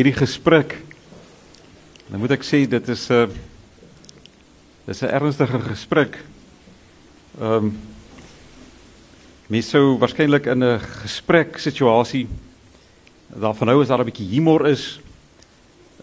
[0.00, 0.78] hierdie gesprek.
[2.08, 3.28] Dan moet ek sê dit is 'n uh,
[4.88, 6.16] dis 'n ernstige gesprek.
[7.40, 7.78] Ehm um,
[9.50, 12.28] mens sou waarskynlik in 'n gesprek situasie
[13.28, 15.00] daarvan hou as daar 'n bietjie humor is.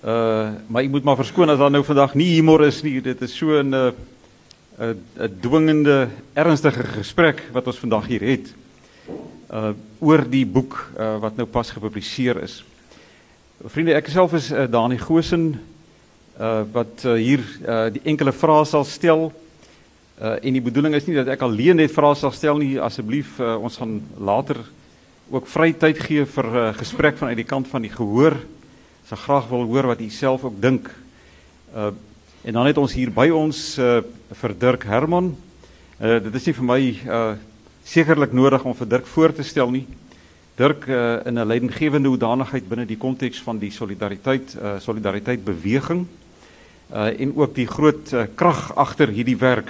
[0.04, 3.02] Uh maar ek moet maar verskoon as daar nou vandag nie humor is nie.
[3.02, 3.94] Dit is so 'n 'n
[5.18, 8.54] 'n dwingende ernstige gesprek wat ons vandag hier het.
[9.50, 12.64] Uh oor die boek uh, wat nou pas gepubliseer is.
[13.58, 15.48] Vriende, ek self is uh, Dani Gosen
[16.38, 19.32] uh wat uh, hier uh die enkele vrae sal stel.
[20.22, 23.40] Uh en die bedoeling is nie dat ek alleen net vrae sal stel nie, asseblief
[23.42, 24.62] uh, ons gaan later
[25.34, 28.38] ook vry tyd gee vir 'n uh, gesprek vanuit die kant van die gehoor.
[28.38, 30.94] Ek sal graag wil hoor wat u self ook dink.
[31.74, 31.90] Uh
[32.46, 34.04] en dan het ons hier by ons uh
[34.38, 35.34] vir Dirk Herman.
[35.98, 37.34] Uh dit is nie vir my uh
[37.82, 39.88] sekerlik nodig om vir Dirk voor te stel nie.
[40.58, 46.08] Dirk uh, in 'n leidinggewende hoedanigheid binne die konteks van die solidariteit uh, solidariteit beweging
[46.94, 49.70] uh, en ook die groot uh, krag agter hierdie werk.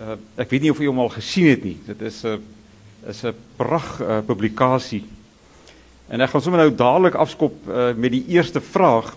[0.00, 1.76] Uh, ek weet nie of jy hom al gesien het nie.
[1.84, 5.04] Dit is 'n uh, is 'n prag uh, publikasie.
[6.08, 9.16] En ek gaan sommer nou dadelik afskop uh, met die eerste vraag.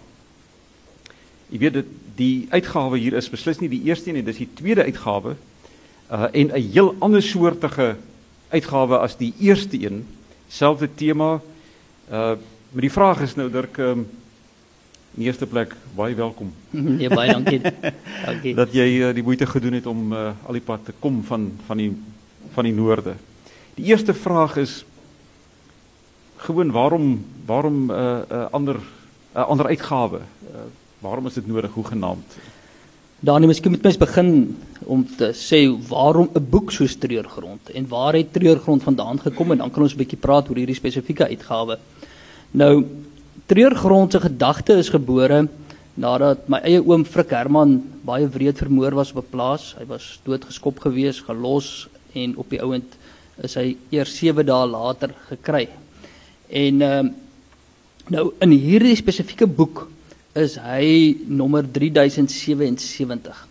[1.49, 4.83] Jy weet dit die uitgawe hier is beslis nie die eerste nie, dis die tweede
[4.83, 5.35] uitgawe.
[6.11, 7.95] Uh, en 'n heel ander soortige
[8.49, 10.05] uitgawe as die eerste een
[10.47, 11.41] selfde tema.
[12.11, 12.35] Uh
[12.67, 14.01] maar die vraag is nou Dirk um,
[15.15, 16.51] in eerste plek baie welkom.
[16.69, 17.61] Nee, baie dankie.
[18.25, 18.53] dankie.
[18.55, 21.47] Dat jy uh, die moeite gedoen het om uh, al die pad te kom van
[21.65, 21.93] van die
[22.53, 23.15] van die noorde.
[23.79, 24.83] Die eerste vraag is
[26.43, 30.19] gewoon waarom waarom 'n uh, uh, ander 'n uh, ander uitgawe?
[30.19, 30.67] Uh,
[30.99, 31.85] waarom is dit nodig hoe
[33.17, 33.25] genaamd?
[33.25, 38.13] Danie, miskien moet mens begin om te sê waarom 'n boek soos Treurgrond en waar
[38.13, 41.77] het Treurgrond vandaan gekom en dan kan ons 'n bietjie praat oor hierdie spesifieke uitgawe.
[42.51, 42.85] Nou
[43.47, 45.47] Treurgrond se gedagte is gebore
[45.95, 49.75] nadat my eie oom Frik Herman baie wreed vermoor was op 'n plaas.
[49.79, 52.97] Hy was doodgeskop gewees, gelos en op die ouend
[53.41, 55.69] is hy eers 7 dae later gekry.
[56.49, 57.11] En ehm uh,
[58.09, 59.89] nou in hierdie spesifieke boek
[60.37, 63.47] is hy nommer 3077.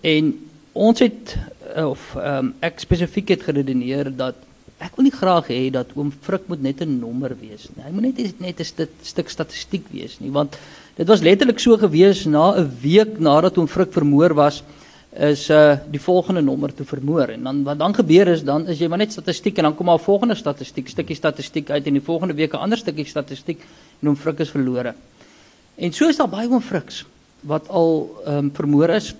[0.00, 0.32] En
[0.72, 1.36] ons het
[1.82, 4.38] of um, ek spesifiek het geredeneer dat
[4.78, 7.84] ek wil nie graag hê dat oom Frik moet net 'n nommer wees nie.
[7.84, 10.56] Hy moet net net 'n st stuk statistiek wees nie, want
[10.96, 14.62] dit was letterlik so gewees na 'n week nadat oom Frik vermoor was
[15.16, 18.78] is uh die volgende nommer te vermoor en dan wat dan gebeur is dan is
[18.78, 21.92] jy maar net statistiek en dan kom maar 'n volgende statistiek stukkie statistiek uit en
[21.92, 23.60] die volgende week 'n ander stukkie statistiek
[24.02, 24.94] en oom Frik is verlore.
[25.76, 27.04] En so is daar baie oom Friks
[27.46, 29.14] wat al ehm um, vermoor is.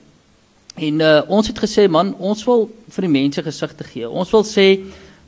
[0.74, 4.08] En uh, ons het gesê man, ons wil vir die mense gesigte gee.
[4.08, 4.66] Ons wil sê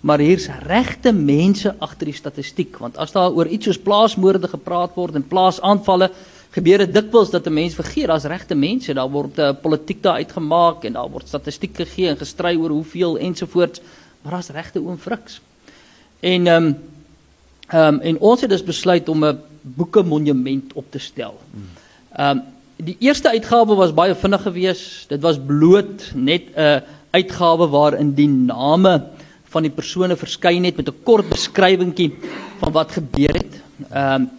[0.01, 4.95] maar hier's regte mense agter die statistiek want as daar oor iets soos plaasmoorde gepraat
[4.95, 6.13] word en plaasaanvalle
[6.55, 10.23] gebeur dit dikwels dat 'n mens vergeet daar's regte mense, daar word uh, politiek daar
[10.23, 13.81] uitgemaak en daar word statistiek gegee en gestry oor hoeveel ensovoorts,
[14.23, 15.41] maar daar's regte oom Friks.
[16.21, 16.77] En ehm um,
[17.69, 21.39] ehm um, en ons het dus besluit om 'n boeke monument op te stel.
[22.13, 22.43] Ehm um,
[22.79, 25.09] die eerste uitgawe was baie vinnig geweest.
[25.11, 29.03] Dit was bloot net 'n uitgawe waarin die name
[29.45, 32.13] van die persone verskyn het met 'n kort beskrywingkie
[32.59, 33.63] van wat gebeur het.
[33.91, 34.31] Ehm um,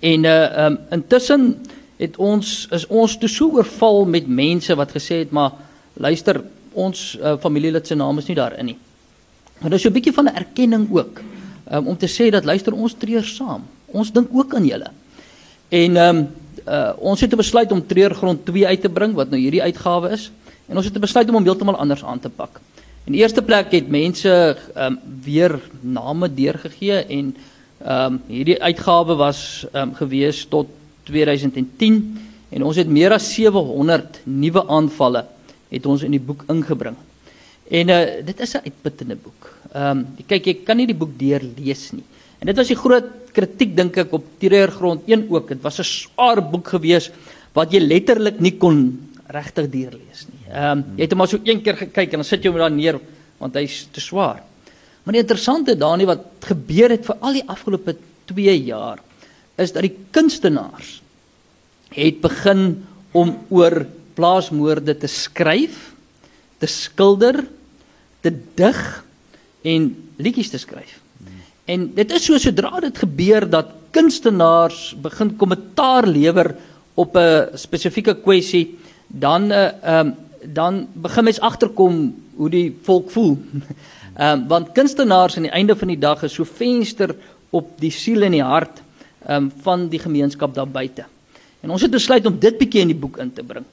[0.00, 1.56] en uh um, intussen
[1.96, 5.52] het ons is ons toe so oorval met mense wat gesê het maar
[5.92, 6.42] luister
[6.72, 8.78] ons uh, familielid se naam is nie daarin nie.
[9.58, 11.20] Maar dis 'n bietjie van 'n erkenning ook
[11.72, 13.64] um, om te sê dat luister ons treur saam.
[13.96, 14.90] Ons dink ook aan julle.
[15.68, 16.26] En ehm um,
[16.66, 20.30] uh, ons het besluit om Treurgrond 2 uit te bring wat nou hierdie uitgawe is
[20.66, 22.58] en ons het besluit om hom heeltemal anders aan te pak.
[23.06, 27.34] In die eerste plek het mense ehm um, weer name deurgegee en
[27.84, 29.40] ehm um, hierdie uitgawe was
[29.72, 30.72] ehm um, gewees tot
[31.06, 32.00] 2010
[32.50, 35.24] en ons het meer as 700 nuwe aanvalle
[35.70, 36.96] het ons in die boek ingebring.
[37.70, 39.50] En uh, dit is 'n uitputtende boek.
[39.72, 42.04] Ehm um, kyk jy kan nie die boek deurlees nie.
[42.40, 45.48] En dit was die groot kritiek dink ek op Terreurgrond 1 ook.
[45.48, 47.10] Dit was 'n swaar boek gewees
[47.52, 50.44] wat jy letterlik nie kon regtig deurlees nie.
[50.52, 52.58] Ehm um, jy het hom maar so een keer gekyk en dan sit jy hom
[52.58, 53.00] daar neer
[53.38, 54.42] want hy's te swaar.
[55.04, 57.96] Maar die interessante daarin wat gebeur het vir al die afgelope
[58.26, 58.98] 2 jaar
[59.56, 61.00] is dat die kunstenaars
[61.94, 65.92] het begin om oor plaasmoorde te skryf,
[66.58, 67.44] te skilder,
[68.20, 68.80] te dig
[69.62, 71.05] en liedjies te skryf.
[71.66, 76.54] En dit is so sodra dit gebeur dat kunstenaars begin kommentaar lewer
[76.94, 80.14] op 'n spesifieke kwessie, dan uh um,
[80.46, 83.38] dan begin mens agterkom hoe die volk voel.
[84.20, 87.16] Um want kunstenaars aan die einde van die dag is so venster
[87.50, 88.82] op die siel en die hart
[89.28, 91.04] um, van die gemeenskap daar buite.
[91.60, 93.64] En ons het besluit om dit bietjie in die boek in te bring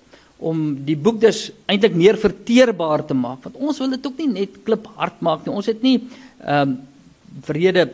[0.43, 4.27] om die boek dus eintlik meer verteerbaar te maak want ons wil dit ook nie
[4.27, 5.53] net klip hard maak nie.
[5.53, 5.99] Ons het nie
[6.43, 6.81] ehm um,
[7.41, 7.89] vrede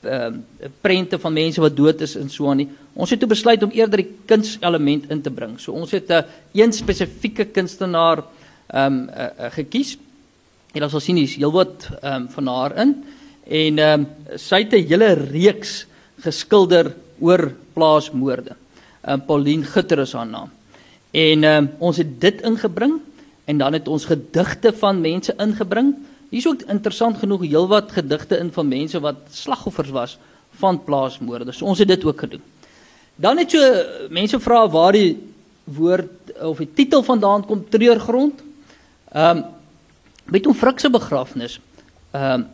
[0.00, 2.68] ehm uh, prente van mense wat dood is en so aan nie.
[2.94, 5.56] Ons het toe besluit om eerder die kunselement in te bring.
[5.60, 6.22] So ons het 'n uh,
[6.54, 8.22] een spesifieke kunstenaar
[8.66, 9.98] ehm um, uh, uh, gekies.
[10.72, 12.94] En ons sal sien hier's heelwat ehm um, van haar in
[13.48, 14.06] en ehm um,
[14.36, 15.86] sy het 'n hele reeks
[16.20, 18.54] geskilder oor plaasmoorde.
[19.02, 20.50] Ehm um, Pauline Gitter is haar naam.
[21.10, 23.00] En ehm um, ons het dit ingebring
[23.44, 25.94] en dan het ons gedigte van mense ingebring.
[26.28, 30.18] Hier's ook interessant genoeg heelwat gedigte in van mense wat slagoffers was
[30.60, 31.52] van plaasmoorde.
[31.52, 32.42] So ons het dit ook gedoen.
[33.16, 33.60] Dan het so
[34.10, 35.16] mense vra waar die
[35.64, 38.42] woord of die titel vandaan kom treurgrond.
[39.12, 39.44] Ehm um,
[40.28, 41.60] met hom Frik se begrafnis.
[42.10, 42.46] Ehm um,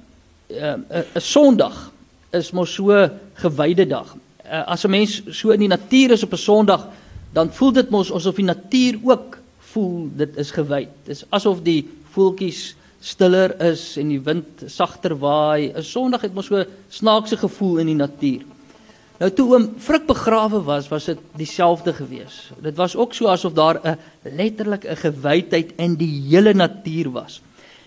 [0.48, 1.92] 'n um, 'n Sondag
[2.30, 4.16] is mos so gewyde dag.
[4.44, 6.88] Uh, as 'n mens so in die natuur is op 'n Sondag,
[7.32, 10.88] dan voel dit mos asof die natuur ook voel dit is gewy.
[11.04, 15.72] Dis asof die voeltjies stiller is en die wind sagter waai.
[15.74, 18.44] 'n Sondag het mos so snaakse gevoel in die natuur.
[19.20, 22.50] Nou toe oom Frik begrawe was, was dit dieselfde gewees.
[22.62, 27.40] Dit was ook so asof daar 'n letterlik 'n gewydheid in die hele natuur was.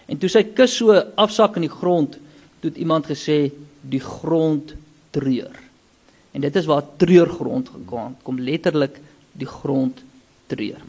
[0.08, 2.18] En toe sy kus so afsak in die grond,
[2.60, 4.74] toe het iemand gesê die grond
[5.12, 5.56] treur.
[6.32, 9.00] En dit is waar treurgrond gekom kom letterlik
[9.32, 10.04] die grond
[10.48, 10.82] treur.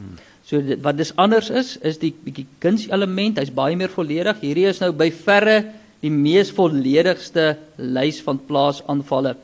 [0.49, 4.41] So dit, wat dis anders is, is die bietjie kunselement, hy's baie meer volledig.
[4.41, 5.59] Hierdie is nou by verre
[6.01, 9.35] die mees volledigste lys van plaasaanvalle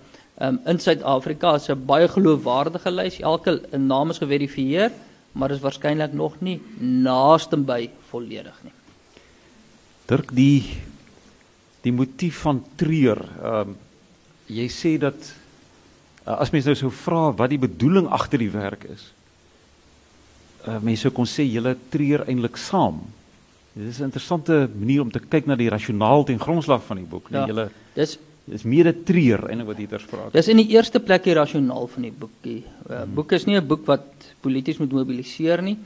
[0.40, 1.52] um, in Suid-Afrika.
[1.58, 3.20] Dit is 'n baie geloofwaardige lys.
[3.20, 4.92] Elke naam is geverifieer,
[5.32, 8.72] maar is waarskynlik nog nie naaste by volledig nie.
[10.08, 10.64] Dirk die
[11.82, 13.20] die motief van treur.
[13.42, 13.76] Ehm um,
[14.46, 15.16] jy sê dat
[16.26, 19.13] uh, as mens nou sou vra wat die bedoeling agter die werk is.
[20.64, 23.02] Uh, mense kon sê julle treur eintlik saam.
[23.74, 27.06] Dit is 'n interessante manier om te kyk na die rasionaal ten grondslag van die
[27.06, 27.28] boek.
[27.30, 30.32] Ja, julle dis dis meer 'n treur eintlik wat hier ter sprake.
[30.32, 32.64] Dis in die eerste plek die rasionaal van die boekie.
[32.88, 33.14] Uh, hmm.
[33.14, 34.06] boek is nie 'n boek wat
[34.40, 35.76] polities moet mobiliseer nie.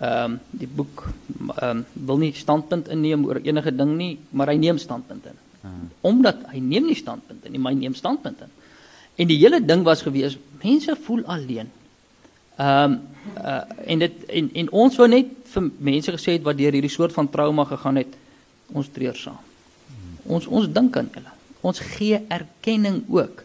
[0.00, 1.08] Ehm um, die boek
[1.56, 5.38] ehm um, wil nie standpunt inneem oor enige ding nie, maar hy neem standpunt in.
[5.60, 5.90] Hmm.
[6.00, 8.50] Omdat hy neem nie standpunt in nie, maar hy neem standpunt in.
[9.16, 11.68] En die hele ding was gewees, mense voel alleen.
[12.56, 13.00] Ehm um,
[13.38, 16.90] uh, en dit en en ons wou net vir mense gesê het wat deur hierdie
[16.90, 18.16] soort van trauma gegaan het,
[18.72, 19.38] ons treur saam.
[20.26, 21.32] Ons ons dink aan hulle.
[21.62, 23.44] Ons gee erkenning ook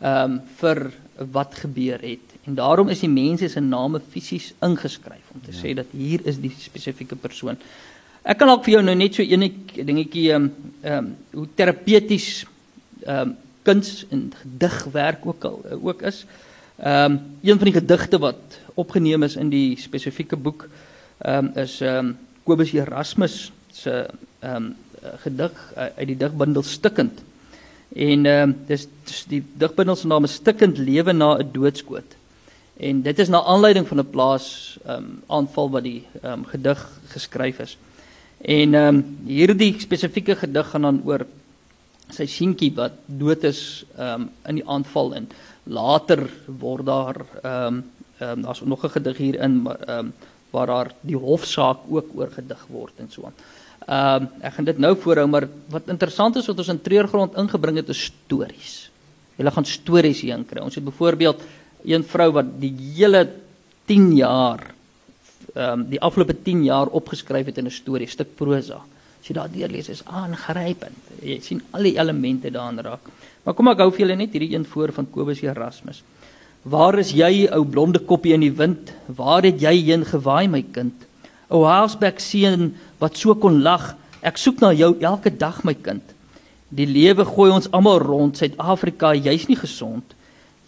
[0.00, 0.92] ehm um, vir
[1.32, 2.30] wat gebeur het.
[2.44, 5.58] En daarom is die mense se name fisies ingeskryf om te ja.
[5.62, 7.58] sê dat hier is die spesifieke persoon.
[8.22, 10.50] Ek kan ook vir jou nou net so enetjie dingetjie ehm
[10.82, 12.46] ehm hoe terapeuties
[13.02, 16.22] ehm um, kuns en gedigwerk ook al ook is.
[16.22, 20.68] Ehm um, een van die gedigte wat opgeneem is in die spesifieke boek
[21.18, 24.08] ehm um, is ehm um, Kobus Erasmus se
[24.40, 24.74] ehm um,
[25.22, 27.22] gedig uh, uit die digbundel Stikkend.
[27.94, 32.16] En ehm um, dis, dis die digbundel se naam is Stikkend lewe na 'n doodskoot.
[32.76, 36.44] En dit is na aanleiding van 'n plaas ehm um, aanval wat die ehm um,
[36.44, 37.78] gedig geskryf is.
[38.40, 41.26] En ehm um, hierdie spesifieke gedig gaan dan oor
[42.10, 45.28] sy seentjie wat dood is um, in die aanval en
[45.64, 47.84] later word daar ehm um,
[48.20, 50.12] um, daar's nog 'n gedig hier in ehm um,
[50.50, 53.34] waar daar die hofsaak ook oorgedig word en so aan.
[53.86, 57.36] Ehm um, ek gaan dit nou voorhou maar wat interessant is wat ons in treurgrond
[57.36, 58.90] ingebring het is stories.
[59.36, 60.60] Hulle gaan stories hier inkry.
[60.60, 61.42] Ons het byvoorbeeld
[61.84, 63.28] een vrou wat die hele
[63.84, 64.74] 10 jaar
[65.54, 68.80] ehm um, die afgelope 10 jaar opgeskryf het in 'n storie, stuk prosa.
[69.24, 71.12] As jy daardeur lees is aangrypend.
[71.24, 73.06] Jy sien al die elemente daarin raak.
[73.40, 76.02] Maar kom ek hou vir julle net hierdie een voor van Kobus Erasmus.
[76.68, 78.92] Waar is jy ou blonde koppie in die wind?
[79.08, 81.08] Waar het jy heen gewaai my kind?
[81.48, 83.94] O Hausberg seun wat so kon lag.
[84.20, 86.04] Ek soek na jou elke dag my kind.
[86.68, 88.36] Die lewe gooi ons almal rond.
[88.36, 90.04] Suid-Afrika, jy's nie gesond.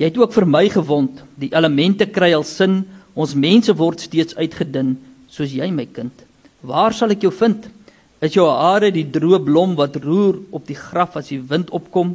[0.00, 1.20] Jy het ook vir my gewond.
[1.36, 2.86] Die elemente kry al sin.
[3.12, 4.96] Ons mense word steeds uitgedun
[5.28, 6.24] soos jy my kind.
[6.64, 7.75] Waar sal ek jou vind?
[8.24, 12.14] Is jou hare die droë blom wat roer op die graf as die wind opkom?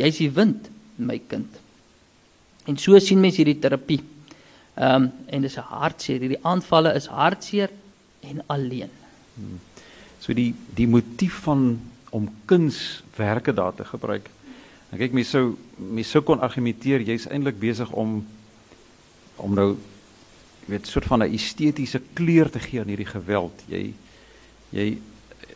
[0.00, 1.60] Jy's die wind, my kind.
[2.64, 4.00] En so sien mense hierdie terapie.
[4.74, 6.20] Ehm um, en dis 'n hartseer.
[6.20, 7.70] Hierdie aanvalle is hartseer
[8.20, 8.90] en alleen.
[9.34, 9.60] Hmm.
[10.20, 14.30] So die die motief van om kunswerke daar te gebruik.
[14.90, 18.24] En kyk mense sou mense sou kon argumenteer jy's eintlik besig om
[19.36, 19.76] om nou
[20.66, 23.62] weet soort van 'n estetiese kleur te gee aan hierdie geweld.
[23.68, 23.94] Jy
[24.70, 24.98] jy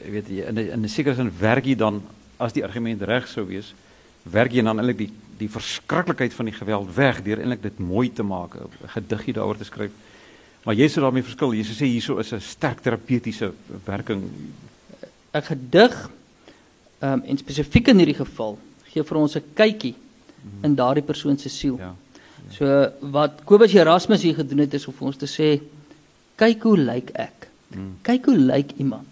[0.04, 2.02] weet jy in 'n in 'n sekere sin werk jy dan
[2.38, 3.74] as die argument reg sou wees,
[4.22, 8.12] werk jy dan eintlik die die verskriklikheid van die geweld weg deur eintlik dit mooi
[8.12, 9.90] te maak, 'n gediggie daaroor te skryf.
[10.64, 11.54] Maar jy sê daarmee verskil.
[11.54, 13.52] Jy sê hierso is 'n sterk terapeutiese
[13.84, 14.22] werking.
[15.34, 16.10] 'n Gedig
[17.00, 19.94] ehm um, en spesifiek in hierdie geval gee vir ons 'n kykie
[20.62, 21.78] in daardie persoon se siel.
[21.78, 21.94] Ja.
[22.50, 25.60] So wat Kobus Erasmus hier gedoen het is om vir ons te sê
[26.36, 27.48] kyk hoe lyk ek.
[27.68, 27.96] Mm.
[28.02, 29.07] Kyk hoe lyk iemand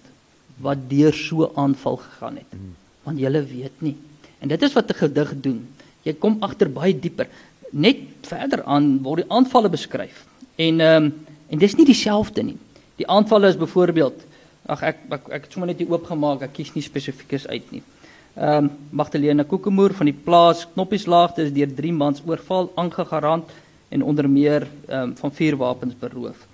[0.63, 2.53] wat deur so aanval gegaan het.
[2.53, 2.75] Mm.
[3.03, 3.97] Want jy weet nie.
[4.39, 5.69] En dit is wat 'n gedig doen.
[6.03, 7.29] Jy kom agter baie dieper.
[7.71, 10.27] Net verder aan word die aanvalle beskryf.
[10.57, 11.15] En ehm um,
[11.49, 12.57] en dis nie dieselfde nie.
[12.97, 14.25] Die aanvalle is byvoorbeeld
[14.67, 16.43] ag ek ek, ek het sommer net hier oopgemaak.
[16.43, 17.83] Ek kies nie spesifiekes uit nie.
[18.37, 23.45] Ehm um, Magdalena Kokemoer van die plaas Knoppieslaagte is deur 3 maande oorval aangegarand
[23.89, 26.47] en onder meer ehm um, van vier wapens beroof.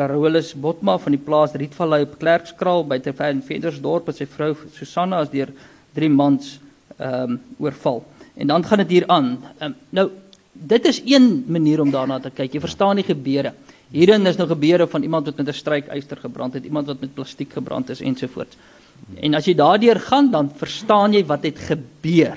[0.00, 5.20] Carolus Botma van die plaas Rietvallei op Klerkskraal by te Ventersdorp met sy vrou Susanna
[5.26, 5.52] is deur
[5.98, 6.56] 3 maande
[7.00, 8.02] ehm um, oorval.
[8.36, 9.32] En dan gaan dit hier aan.
[9.60, 10.06] Um, nou
[10.52, 12.54] dit is een manier om daarna te kyk.
[12.54, 13.52] Jy verstaan die gebeure.
[13.90, 17.14] Hierin is nou gebeure van iemand wat met 'n strykyster gebrand het, iemand wat met
[17.14, 18.56] plastiek gebrand is ensovoorts.
[19.20, 22.36] En as jy daardeur gaan, dan verstaan jy wat het gebeur.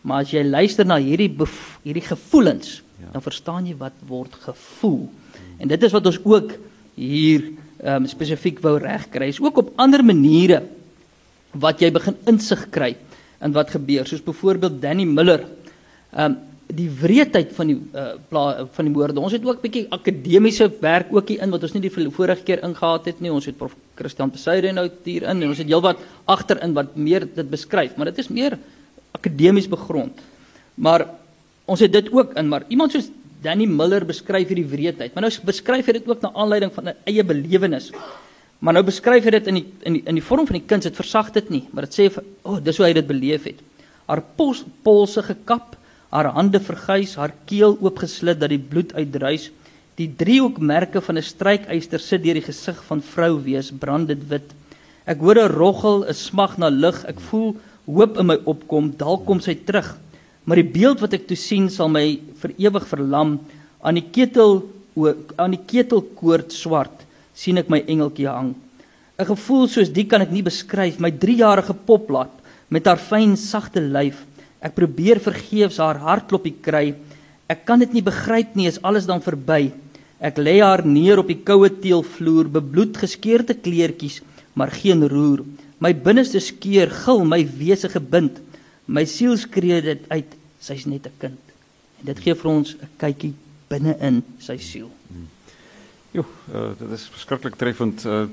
[0.00, 1.34] Maar as jy luister na hierdie
[1.82, 3.10] hierdie gevoelens, ja.
[3.12, 5.08] dan verstaan jy wat word gevoel.
[5.58, 6.52] En dit is wat ons ook
[6.96, 7.52] hier
[7.84, 9.30] um, spesifiek wou regkry.
[9.30, 10.62] Is ook op ander maniere
[11.56, 12.94] wat jy begin insig kry
[13.44, 15.44] in wat gebeur, soos byvoorbeeld Danny Miller.
[16.12, 16.36] Ehm um,
[16.66, 19.20] die wreedheid van die uh, pla, van die moorde.
[19.22, 22.42] Ons het ook 'n bietjie akademiese werk ook hier in wat ons nie die vorige
[22.42, 23.30] keer ingehaat het nie.
[23.30, 27.28] Ons het prof Christian Besuide nou hier in en ons het heelwat agterin wat meer
[27.34, 28.58] dit beskryf, maar dit is meer
[29.12, 30.18] akademies begrond.
[30.74, 31.06] Maar
[31.64, 33.10] ons het dit ook in, maar iemand soos
[33.46, 35.14] Danny Miller beskryf hierdie wreedheid.
[35.14, 37.92] Maar nou beskryf hy dit ook na aanleiding van 'n eie belewenis.
[38.58, 40.84] Maar nou beskryf hy dit in die in die in die vorm van die kuns.
[40.84, 43.60] Dit versag dit nie, maar dit sê o, oh, dis hoe hy dit beleef het.
[44.06, 45.76] Haar pols, polse gekap,
[46.10, 49.50] haar hande verguis, haar keel oopgeslit dat die bloed uitdruis.
[49.96, 54.54] Die driehoekmerke van 'n strykyster sit deur die gesig van vrou wees brand dit wit.
[55.06, 57.04] Ek hoor 'n roggel, 'n smag na lig.
[57.04, 58.90] Ek voel hoop in my opkom.
[58.96, 59.96] Dalk kom sy terug.
[60.44, 63.38] Maar die beeld wat ek toe sien sal my vir ewig verlam.
[63.82, 64.62] Aan die ketel
[65.36, 67.02] aan die ketelkoord swart
[67.36, 68.54] sien ek my engeltjie hang.
[69.18, 71.00] 'n Gevoel soos die kan ek nie beskryf.
[71.00, 72.32] My 3-jarige poplaat
[72.68, 74.24] met haar fyn sagte lyf.
[74.60, 76.94] Ek probeer vergeefs haar hartklopie kry.
[77.48, 79.72] Ek kan dit nie begryp nie, is alles dan verby.
[80.20, 84.22] Ek lê haar neer op die koue teelvloer, bebloed geskeurde kleertjies,
[84.54, 85.44] maar geen roer.
[85.78, 88.40] My binneste skeur, gil my wese gebind.
[88.88, 91.45] My siel skree dit uit, sy's net 'n kind.
[92.06, 93.34] En dit gee vir ons 'n kykie
[93.66, 94.90] binne in sy siel.
[96.14, 98.04] Jo, uh, dit is verskriklik treffend.
[98.04, 98.28] Uh,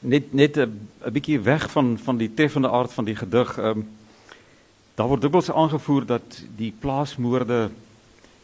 [0.00, 3.58] net net 'n bietjie weg van van die treffende aard van die gedig.
[3.58, 3.88] Ehm um,
[4.94, 7.70] daar word dikwels aangevoer dat die plaasmoorde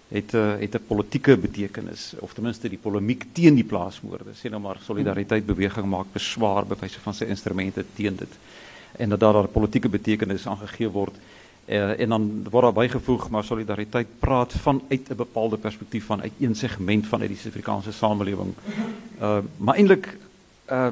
[0.08, 4.32] het 'n uh, het 'n politieke betekenis of ten minste die polemiek teen die plaasmoorde.
[4.32, 8.32] Sê nou maar solidariteit beweging maak beswaar bewyse van sy instrumente teen dit.
[8.96, 11.14] En dat daar 'n politieke betekenis aangegee word.
[11.66, 16.32] Uh, en dan word daar bygevoeg maar solidariteit praat vanuit 'n bepaalde perspektief van uit
[16.38, 18.54] een segment van uit die Suid-Afrikaanse samelewing.
[19.20, 20.18] Uh maar eintlik
[20.70, 20.88] uh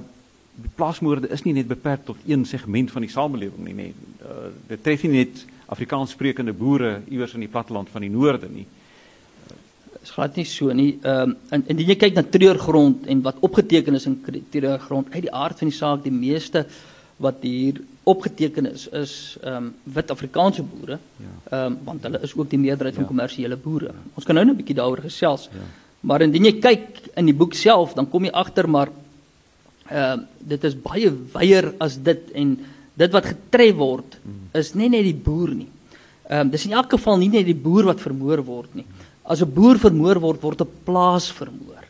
[0.75, 3.95] plaasmoorde is nie net beperk tot een segment van die samelewing nie, nee.
[4.23, 8.67] Uh dit tref nie net Afrikaanssprekende boere iewers in die platteland van die noorde nie.
[9.93, 10.99] Dit is glad nie so nie.
[11.03, 15.23] Ehm um, en indien jy kyk na treurgrond en wat opgeteken is in treurgrond uit
[15.23, 16.67] die aard van die saak, die meeste
[17.17, 20.99] wat hier opgeteken is is ehm um, wit Afrikaanse boere.
[21.17, 21.33] Ja.
[21.51, 23.01] Ehm um, want hulle is ook die meerderheid ja.
[23.01, 23.93] van kommersiële boere.
[23.93, 24.05] Ja.
[24.15, 25.49] Ons kan nou net 'n bietjie daaroor gesels.
[25.53, 25.67] Ja.
[26.01, 28.89] Maar indien jy kyk in die boek self, dan kom jy agter maar
[29.89, 32.59] ehm uh, dit is baie wyer as dit en
[32.95, 34.49] dit wat getref word hmm.
[34.53, 35.71] is nie net die boer nie.
[36.29, 38.87] Ehm um, dis in elk geval nie net die boer wat vermoor word nie.
[39.23, 41.85] As 'n boer vermoor word, word 'n plaas vermoor.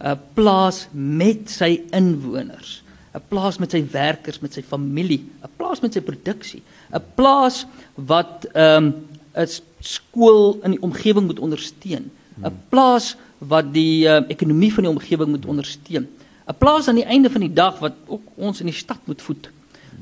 [0.00, 2.82] 'n Plaas met sy inwoners.
[3.16, 7.64] 'n plaas met sy werkers, met sy familie, 'n plaas met sy produksie, 'n plaas
[7.94, 8.94] wat ehm um,
[9.36, 9.48] 'n
[9.80, 12.10] skool in die omgewing moet ondersteun,
[12.44, 16.08] 'n plaas wat die uh, ekonomie van die omgewing moet ondersteun.
[16.46, 19.22] 'n Plaas aan die einde van die dag wat ook ons in die stad moet
[19.22, 19.50] voed.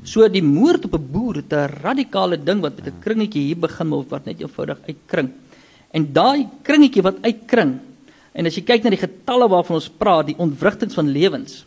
[0.05, 3.57] So die moord op 'n boer het 'n radikale ding wat met 'n kringetjie hier
[3.57, 5.29] begin word wat net eenvoudig uitkring.
[5.91, 7.79] En daai kringetjie wat uitkring
[8.33, 11.65] en as jy kyk na die getalle waarvan ons praat, die ontwrigtings van lewens,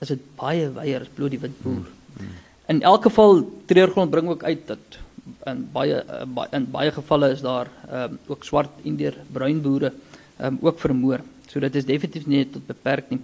[0.00, 1.84] is dit baie wyer as bloot die wit boer.
[1.84, 2.34] Hmm, hmm.
[2.74, 4.98] In elk geval treurgrond bring ook uit dat
[5.46, 9.92] in baie uh, in baie gevalle is daar um, ook swart indier bruin boere
[10.40, 11.22] um, ook vermoor.
[11.50, 13.20] So dit is definitief nie tot beperk nie.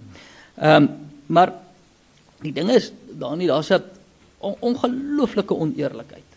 [0.57, 0.89] Ehm um,
[1.33, 1.53] maar
[2.43, 3.83] die ding is daar nie daar's 'n
[4.39, 6.29] on ongelooflike oneerlikheid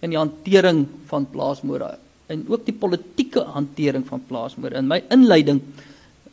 [0.00, 4.76] in die hantering van plaasmoorde en ook die politieke hantering van plaasmoorde.
[4.76, 5.60] In my inleiding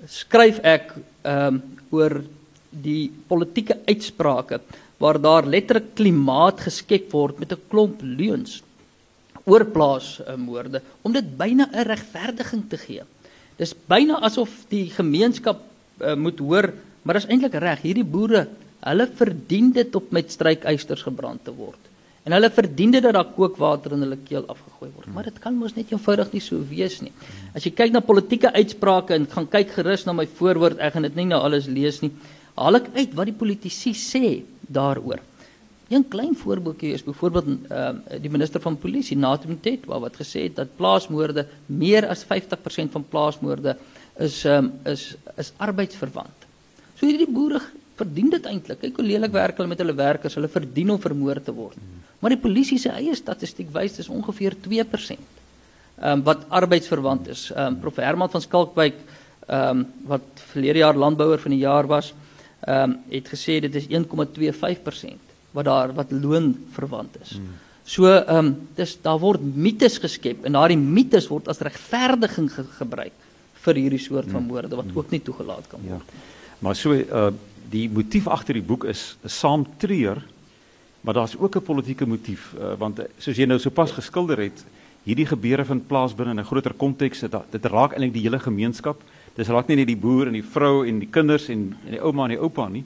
[0.07, 2.21] skryf ek ehm um, oor
[2.69, 4.61] die politieke uitsprake
[4.99, 8.61] waar daar letterlik klimaat geskep word met 'n klomp leuns
[9.45, 13.03] oor plaasmoorde om dit byna 'n regverdiging te gee.
[13.57, 15.59] Dis byna asof die gemeenskap
[16.01, 16.73] uh, moet hoor,
[17.03, 17.81] maar dit is eintlik reg.
[17.81, 18.47] Hierdie boere,
[18.79, 21.79] hulle verdien dit op met strykysters gebrand te word.
[22.23, 25.07] En hulle verdien dit dat daar kookwater in hulle keel afgegooi word.
[25.13, 27.11] Maar dit kan mos net eenvoudig nie so wees nie.
[27.55, 31.07] As jy kyk na politieke uitsprake en gaan kyk gerus na my voorwoord, ek gaan
[31.07, 32.11] dit nie nou alles lees nie.
[32.59, 35.21] Haal ek uit wat die politici sê daaroor.
[35.89, 40.45] Een klein voorbeeldjie is byvoorbeeld ehm uh, die minister van polisie Natum Tetwa wat gesê
[40.45, 43.77] het dat plaasmoorde meer as 50% van plaasmoorde
[44.19, 46.45] is ehm um, is is arbeidsverwant.
[46.99, 47.61] So hierdie boere
[47.99, 48.83] verdien dit eintlik.
[48.83, 50.35] Kyk hoe lelik werk hulle met hulle werkers.
[50.37, 51.79] Hulle verdien om vermoor te word.
[52.19, 55.27] Maar die polisie se eie statistiek wys dis ongeveer 2%.
[55.99, 57.49] Ehm um, wat arbeidsverwant is.
[57.55, 58.99] Ehm um, Prof Herman van Skalkwyk
[59.47, 62.13] ehm um, wat verlede jaar landbouer van die jaar was,
[62.59, 67.37] ehm um, het gesê dit is 1,25% wat daar wat loon verwant is.
[67.37, 67.55] Hmm.
[67.83, 72.63] So ehm um, dis daar word mites geskep en daardie mites word as regverdiging ge
[72.77, 73.15] gebruik
[73.63, 74.51] vir hierdie soort van hmm.
[74.51, 75.89] moorde wat ook nie toegelaat kan ja.
[75.89, 76.11] word.
[76.13, 76.37] Ja.
[76.59, 77.31] Maar so uh
[77.69, 80.23] die motief agter die boek is, saam treur,
[81.05, 84.65] maar daar's ook 'n politieke motief uh, want uh, soos jy nou sopas geskilder het,
[85.03, 87.19] hierdie gebeure vind plaas binne 'n groter konteks.
[87.19, 89.01] Dit dit raak eintlik die hele gemeenskap.
[89.39, 92.01] Dis raak nie net die boer en die vrou en die kinders en en die
[92.03, 92.85] ouma en die oupa nie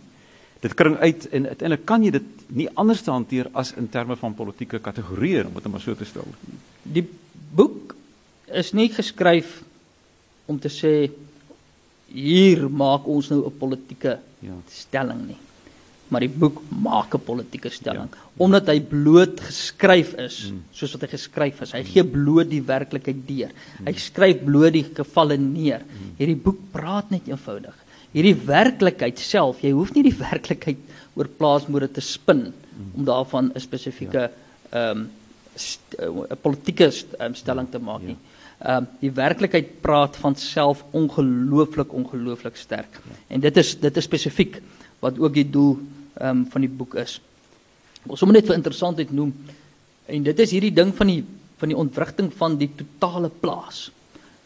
[0.63, 4.15] dit kring uit en uiteindelik kan jy dit nie anders te hanteer as in terme
[4.19, 6.29] van politieke kategorieë om dit maar so te stel.
[6.83, 7.03] Die
[7.57, 7.95] boek
[8.47, 9.57] is nie geskryf
[10.47, 10.93] om te sê
[12.13, 14.55] hier maak ons nou 'n politieke ja.
[14.69, 15.39] stelling nie.
[16.07, 18.17] Maar die boek maak 'n politieke stelling ja.
[18.37, 20.59] omdat hy bloot geskryf is mm.
[20.71, 21.71] soos wat hy geskryf is.
[21.71, 21.91] Hy mm.
[21.93, 23.51] gee bloot die werklikheid deur.
[23.79, 23.87] Mm.
[23.87, 25.81] Hy skryf bloot die gevalle neer.
[25.81, 26.13] Mm.
[26.17, 27.83] Hierdie boek praat net eenvoudig
[28.13, 32.51] hierdie werklikheid self, jy hoef nie die werklikheid oor plaasmoorde te spin
[32.93, 34.29] om daarvan 'n spesifieke
[34.71, 35.09] ehm um,
[35.53, 36.89] 'n politieke
[37.19, 38.17] um, stelling te maak nie.
[38.61, 43.01] Ehm um, die werklikheid praat van self ongelooflik ongelooflik sterk.
[43.29, 44.61] En dit is dit is spesifiek
[45.03, 45.77] wat ook die doel
[46.13, 47.17] ehm um, van die boek is.
[48.07, 49.31] Ons sommer net vir interessantheid noem
[50.05, 51.23] en dit is hierdie ding van die
[51.61, 53.87] van die ontwrigting van die totale plaas.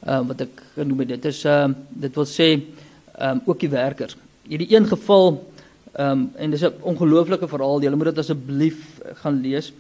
[0.06, 3.42] Ehm uh, wat ek genoem het, dit is ehm uh, dit wil sê ehm um,
[3.46, 4.18] ook die werkers.
[4.48, 5.30] Hierdie een geval
[5.94, 7.82] ehm um, en dis 'n ongelooflike verhaal.
[7.82, 9.74] Julle moet dit asseblief gaan lees.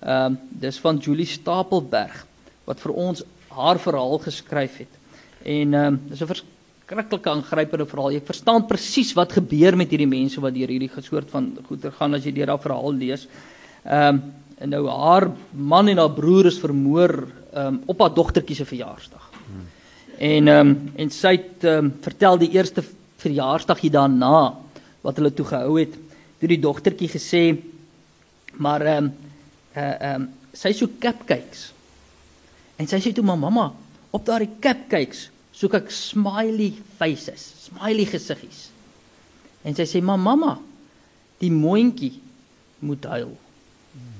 [0.00, 2.26] Ehm um, dis van Julie Stapelberg
[2.64, 4.94] wat vir ons haar verhaal geskryf het.
[5.42, 6.26] En ehm um, dis 'n
[6.92, 8.12] verskriklike aangrypende verhaal.
[8.12, 12.14] Jy verstaan presies wat gebeur met hierdie mense wat deur hierdie soort van goeie gaan
[12.14, 13.26] as jy deur daardie verhaal lees.
[13.84, 14.22] Ehm um,
[14.62, 15.24] en nou haar
[15.58, 17.16] man en haar broer is vermoor
[17.50, 19.24] um, op haar dogtertjie se verjaarsdag.
[20.18, 22.84] En ehm um, en sy het um, vertel die eerste
[23.18, 24.54] verjaarsdag hier daarna
[25.02, 25.96] wat hulle toe gehou het.
[26.38, 27.42] Toe die dogtertjie gesê
[28.54, 29.12] maar ehm um,
[29.74, 31.72] uh, ehm um, sy so cupcakes.
[32.76, 33.70] En sy sê toe maar mamma,
[34.12, 38.68] op daardie cupcakes soek ek smiley faces, smiley gesiggies.
[39.64, 40.56] En sy sê maar mamma,
[41.42, 42.14] die mondjie
[42.82, 43.32] moet huil.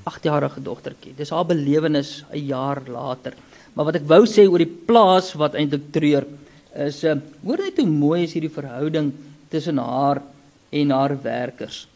[0.04, 1.14] 8-jarige dogtertjie.
[1.16, 3.34] Dis haar belewenis 'n jaar later.
[3.74, 6.26] Maar wat ek wou sê oor die plaas wat eintlik treur
[6.74, 9.12] is uh hoor net hoe mooi is hierdie verhouding
[9.50, 10.22] tussen haar
[10.70, 11.86] en haar werkers.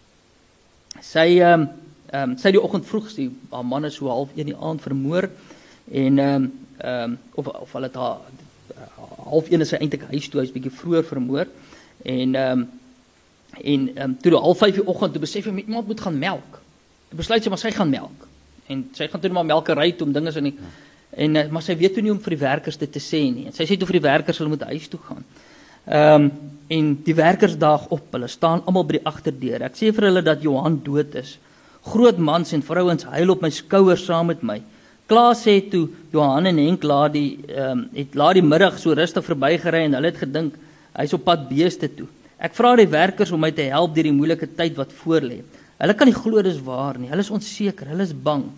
[1.00, 1.68] Sy ehm um,
[2.12, 4.82] ehm um, sy die oggend vroeg sy haar man is so half 1 die aand
[4.82, 5.28] vermoor
[5.90, 8.20] en ehm um, ehm um, of of hulle het haar
[9.30, 11.46] half 1 is sy eintlik huis toe hy's bietjie vroeër vermoor
[12.04, 12.66] en ehm um,
[13.56, 16.18] en ehm um, toe die half 5 die oggend toe besef hy iemand moet gaan
[16.18, 16.58] melk.
[17.10, 18.26] Hy besluit sy maar sy gaan melk.
[18.68, 20.74] En sy gaan toe maar melkery toe om dinge in die ja
[21.16, 23.46] En eh, maar sy weet toe nie om vir die werkers dit te sê nie.
[23.48, 25.24] En sy sê toe vir die werkers hulle moet huis toe gaan.
[25.86, 26.30] Ehm um,
[26.66, 28.08] en die werkers daag op.
[28.10, 29.62] Hulle staan almal by die agterdeur.
[29.68, 31.36] Ek sê vir hulle dat Johan dood is.
[31.86, 34.56] Groot mans en vrouens huil op my skouers saam met my.
[35.06, 38.94] Klaas sê toe Johan en Henk laat die ehm um, het laat die middag so
[38.98, 40.56] rustig verbygery en hulle het gedink
[40.98, 42.08] hy's op pad beeste toe.
[42.42, 45.38] Ek vra die werkers om my te help deur die moeilike tyd wat voorlê.
[45.78, 47.10] Hulle kan nie glo dis waar nie.
[47.12, 48.48] Hulle is onseker, hulle is bang.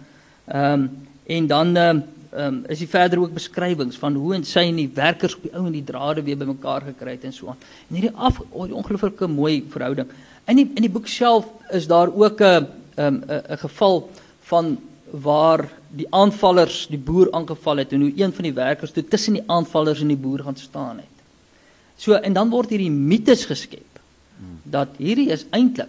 [0.46, 0.88] Ehm um,
[1.36, 2.02] en dan ehm
[2.46, 5.52] um, is die verder ook beskrywings van hoe en sy en die werkers op die
[5.52, 7.60] ou en die drade weer bymekaar gekry het en so aan.
[7.90, 10.08] En hierdie af oh, ongelooflike mooi verhouding.
[10.48, 14.08] In die in die boek self is daar ook 'n ehm 'n geval
[14.48, 14.78] van
[15.10, 19.32] waar die aanvallers die boer aangeval het en hoe een van die werkers toe tussen
[19.32, 21.16] die aanvallers en die boer gaan staan het.
[21.96, 23.84] So en dan word hierdie mites geskep
[24.62, 25.88] dat hierdie is eintlik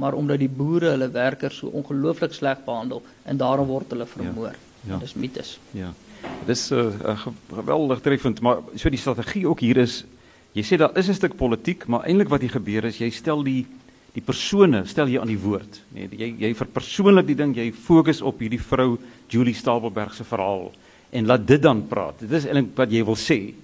[0.00, 4.54] maar omdat die boere hulle werkers so ongelooflik sleg behandel en daarom word hulle vermoor.
[4.54, 4.94] Ja.
[4.94, 4.98] Ja.
[5.02, 5.58] Dis mites.
[5.76, 5.92] Ja.
[6.46, 10.04] Dis 'n uh, geweldig treffend, maar so die strategie ook hier is
[10.52, 13.42] jy sê daar is 'n stuk politiek, maar eintlik wat hier gebeur is jy stel
[13.42, 13.66] die
[14.14, 15.80] die persone stel jy aan die woord.
[15.94, 20.72] Nee, jy jy verpersoonlik die ding, jy fokus op hierdie vrou Julie Stapelberg se verhaal
[21.12, 22.18] en laat dit dan praat.
[22.20, 23.54] Dit is eintlik wat jy wil sê.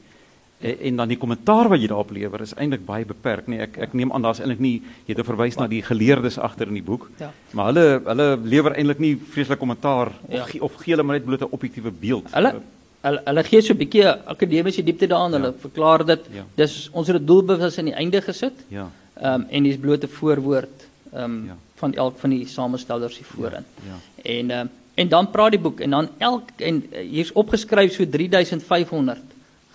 [0.61, 3.47] En, en dan die kommentaar wat jy daarop lewer is eintlik baie beperk.
[3.47, 6.69] Nee, ek ek neem aan daar's eintlik nie jy het verwys na die geleerdes agter
[6.69, 7.11] in die boek.
[7.21, 7.33] Ja.
[7.53, 10.43] Maar hulle hulle lewer eintlik nie vreeslik kommentaar Ja.
[10.43, 12.33] of, ge- of gee hulle maar net bloot 'n objektiewe beeld.
[12.33, 12.55] Hulle
[13.03, 15.33] hulle, hulle gee so 'n bietjie akademiese diepte daaraan.
[15.33, 15.59] Hulle Ja.
[15.61, 16.21] verklaar dit.
[16.33, 16.45] Ja.
[16.55, 18.55] Dis ons het dit doelbewus aan die einde gesit.
[18.69, 18.89] Ja.
[19.17, 21.57] Ehm um, en dis blote voorwoord ehm um, Ja.
[21.77, 23.65] van elk van die samestellers hier voorin.
[23.87, 23.97] Ja.
[24.23, 28.05] En ehm en dan praat die boek en dan elk en uh, hier's opgeskryf so
[28.09, 29.19] 3500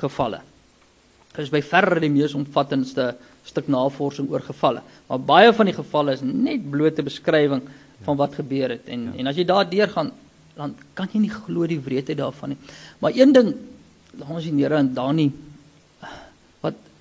[0.01, 0.39] gevalle.
[1.31, 4.81] Dit is by verre die mees omvattendste stuk navorsing oor gevalle.
[5.07, 7.61] Maar baie van die gevalle is net blote beskrywing
[8.03, 9.11] van wat gebeur het en Ja.
[9.17, 10.11] en as jy daar deurgaan
[10.55, 12.57] dan kan jy nie glo die wreedheid daarvan nie.
[12.99, 13.55] Maar een ding
[14.11, 15.35] dames en here en Dani wat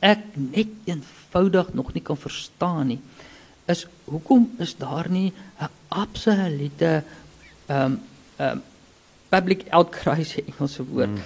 [0.01, 3.01] ek net eenvoudig nog nie kan verstaan nie
[3.71, 7.05] is hoekom is daar nie 'n absolute
[7.67, 8.01] ehm um,
[8.37, 8.63] ehm um,
[9.31, 11.23] public outcry se Engelse woord Mm.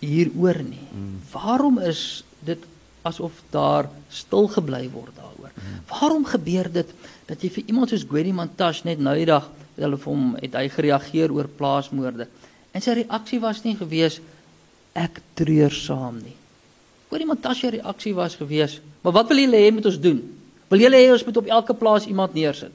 [0.00, 0.86] hieroor nie.
[0.92, 1.20] Mm.
[1.32, 2.58] Waarom is dit
[3.02, 5.52] asof daar stil gebly word daaroor?
[5.88, 6.88] Waarom gebeur dit
[7.26, 10.54] dat jy vir iemand soos Gwedi Mantashe net nou die dag hulle vir hom het
[10.54, 12.26] hy gereageer oor plaasmoorde
[12.72, 14.20] en sy reaksie was nie gewees
[14.94, 16.36] ek treur saam nie.
[17.10, 20.20] Gwedi Mantashe se reaksie was gewees, maar wat wil julle hê moet ons doen?
[20.70, 22.74] Wil julle hê ons moet op elke plaas iemand neersit?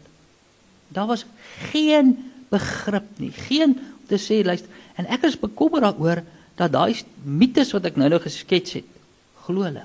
[0.91, 1.25] Daar was
[1.71, 2.17] geen
[2.51, 4.69] begrip nie, geen om te sê luister
[4.99, 6.21] en ek is bekommerd daaroor
[6.59, 8.87] dat daai mites wat ek nou-nou geskets het,
[9.47, 9.83] glo hulle.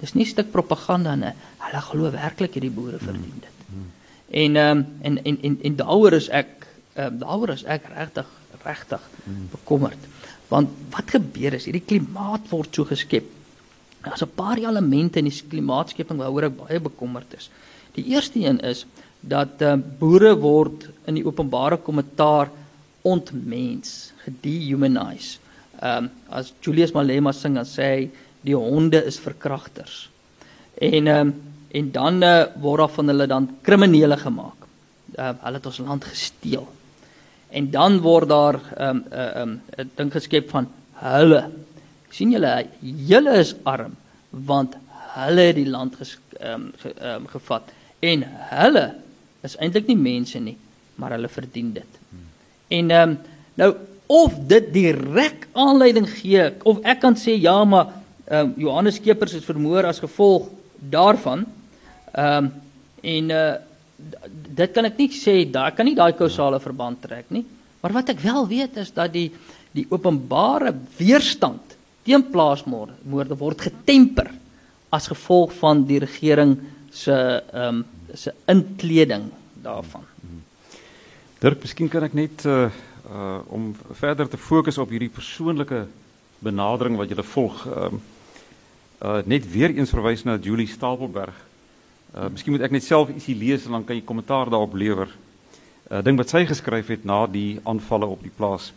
[0.00, 1.32] Dis nie 'n stuk propaganda nie.
[1.58, 3.56] Hulle glo werklik hierdie boere verdien dit.
[4.30, 7.82] En ehm um, en en en, en daaroor is ek ehm um, daaroor is ek
[7.96, 8.26] regtig
[8.64, 9.00] regtig
[9.50, 9.98] bekommerd.
[10.48, 13.24] Want wat gebeur is hierdie klimaat word so geskep.
[14.02, 17.50] Daar's 'n paar elemente in die klimaatskepping waaroor ek baie bekommerd is.
[17.94, 18.86] Die eerste een is
[19.20, 22.48] dat uh, boere word in die openbare kommentaar
[23.02, 25.38] ontmens, gedehumanize.
[25.80, 28.10] Ehm um, as Julius Malema sing dan sê hy
[28.44, 30.08] die honde is verkragters.
[30.74, 31.34] En ehm um,
[31.70, 34.66] en dan uh, word daar van hulle dan kriminele gemaak.
[35.14, 36.66] Uh, hulle het ons land gesteel.
[37.50, 41.50] En dan word daar ehm um, 'n uh, um, 'n ding geskep van hulle.
[42.14, 43.96] Sien julle, julle is arm
[44.30, 44.76] want
[45.16, 47.70] hulle het die land ges, um, ge, um, gevat
[48.00, 48.86] en hulle
[49.46, 50.56] is eintlik nie mense nie,
[51.00, 52.00] maar hulle verdien dit.
[52.70, 53.18] En ehm um,
[53.60, 53.72] nou
[54.10, 57.92] of dit direk aanleiding gee of ek kan sê ja, maar
[58.26, 61.46] ehm um, Johannes Skeepers is vermoor as gevolg daarvan.
[62.12, 62.52] Ehm um,
[63.02, 63.50] en uh
[64.56, 67.44] dit kan ek nie sê daar kan nie daai kausale verband trek nie.
[67.82, 69.28] Maar wat ek wel weet is dat die
[69.76, 71.69] die openbare weerstand
[72.10, 74.30] teen plaasmoorde word getemper
[74.90, 76.58] as gevolg van die regering
[76.90, 79.28] se ehm um, se inkleding
[79.62, 80.02] daarvan.
[81.38, 82.70] Dirk, miskien kan ek net uh
[83.10, 85.84] uh om verder te fokus op hierdie persoonlike
[86.42, 87.62] benadering wat jy volg.
[87.66, 88.00] Ehm uh,
[89.06, 91.38] uh net weer eens verwys na Julie Stapelberg.
[92.14, 95.08] Uh miskien moet ek net self ietsie lees en dan kan jy kommentaar daarop lewer.
[95.90, 98.72] Uh ding wat sy geskryf het na die aanvalle op die plaas.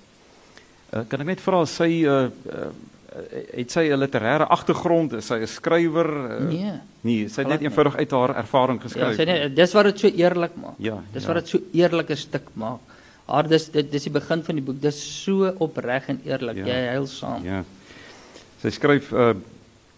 [0.94, 2.72] Uh kan ek net vra sy uh, uh
[3.56, 5.14] het sy 'n literêre agtergrond?
[5.14, 6.08] Is sy 'n skrywer?
[6.42, 6.72] Uh, Nee.
[7.02, 9.18] Nee, sy het net eenvoudig uit haar ervaring Ja, geskryf.
[9.18, 10.76] sê net dis wat dit so eerlik maak.
[10.78, 11.28] Ja, Dis ja.
[11.34, 12.80] wat dit so eerlike stuk maak.
[13.28, 14.82] Haar dis dit dis die begin van die boek.
[14.82, 16.56] Dis so opreg en eerlik.
[16.58, 16.66] Ja.
[16.66, 17.44] Jy huil saam.
[17.44, 17.64] Ja.
[18.62, 19.34] Sy skryf uh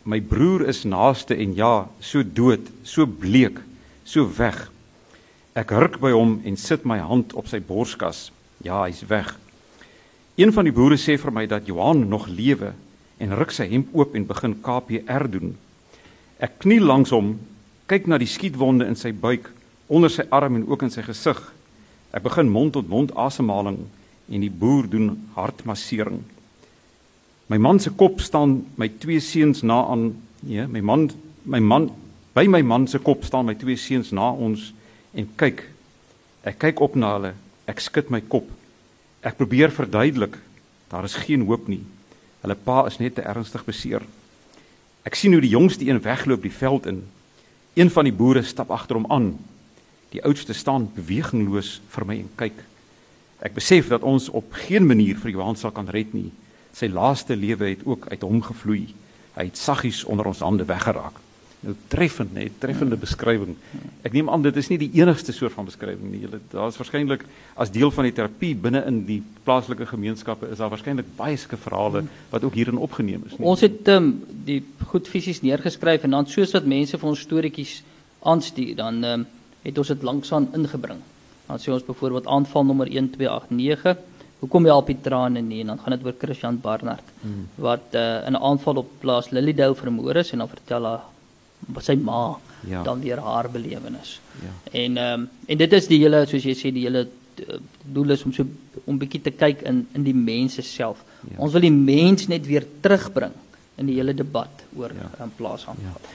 [0.08, 3.60] my broer is naaste en ja, so dood, so bleek,
[4.04, 4.70] so weg.
[5.56, 8.32] Ek hurk by hom en sit my hand op sy borskas.
[8.62, 9.36] Ja, hy's weg.
[10.38, 12.74] Een van die boere sê vir my dat Johan nog lewe
[13.22, 15.56] en ruk sy hemp oop en begin KPR doen.
[16.44, 17.36] Ek kniel langs hom,
[17.88, 19.48] kyk na die skietwonde in sy buik,
[19.88, 21.40] onder sy arm en ook in sy gesig.
[22.16, 23.84] Ek begin mond tot mond asemhaling
[24.32, 26.24] en die boer doen hartmassering.
[27.48, 30.16] My man se kop staan my twee seuns na aan.
[30.50, 31.10] Ja, my man,
[31.46, 31.92] my man,
[32.34, 34.72] by my man se kop staan my twee seuns na ons
[35.14, 35.62] en kyk.
[36.46, 37.36] Ek kyk op na hulle.
[37.70, 38.50] Ek skud my kop.
[39.26, 40.40] Ek probeer verduidelik.
[40.90, 41.84] Daar is geen hoop nie.
[42.46, 44.04] Hulle pa is net te ernstig beseer.
[45.02, 47.00] Ek sien hoe die jongste een wegloop die veld in.
[47.74, 49.32] Een van die boere stap agter hom aan.
[50.14, 52.60] Die oudste staan bewegingloos vir my en kyk.
[53.42, 56.30] Ek besef dat ons op geen manier vir Johan sal kan red nie.
[56.70, 58.84] Sy laaste lewe het ook uit hom gevloei.
[59.34, 61.18] Hy het saggies onder ons hande weggeraak.
[61.66, 63.56] Nou treffend, nee, treffende beskrywing.
[64.06, 66.22] Ek neem aan dit is nie die enigste soort van beskrywing nie.
[66.26, 67.26] Julle daar's waarskynlik
[67.58, 71.58] as deel van die terapie binne in die plaaslike gemeenskappe is daar waarskynlik baie sulke
[71.64, 73.34] verhale wat ook hierin opgeneem is.
[73.38, 73.48] Nie?
[73.50, 74.12] Ons het um,
[74.46, 74.60] die
[74.92, 77.80] goed fisies neergeskryf en dan soos wat mense vir ons storieetjies
[78.26, 79.26] aanstuur, dan um,
[79.66, 81.02] het ons dit langsaan ingebring.
[81.48, 84.14] Dan sê ons byvoorbeeld aanval nommer 1289
[84.46, 87.46] Hoekom help die trane nie en dan gaan dit oor Christian Barnard hmm.
[87.66, 91.06] wat uh, in 'n aanval op plaas Lilydale vermoor is en dan vertel haar
[91.82, 92.84] sy ma ja.
[92.84, 94.20] dan weer haar belewenis.
[94.42, 94.54] Ja.
[94.72, 98.16] En ehm um, en dit is die hele soos jy sê die hele uh, doel
[98.16, 98.46] is om so
[98.86, 101.04] om bietjie te kyk in in die mense self.
[101.30, 101.38] Ja.
[101.38, 103.34] Ons wil die mens net weer terugbring
[103.78, 105.10] in die hele debat oor ja.
[105.24, 106.02] um, plaasaanval.
[106.02, 106.14] Ja.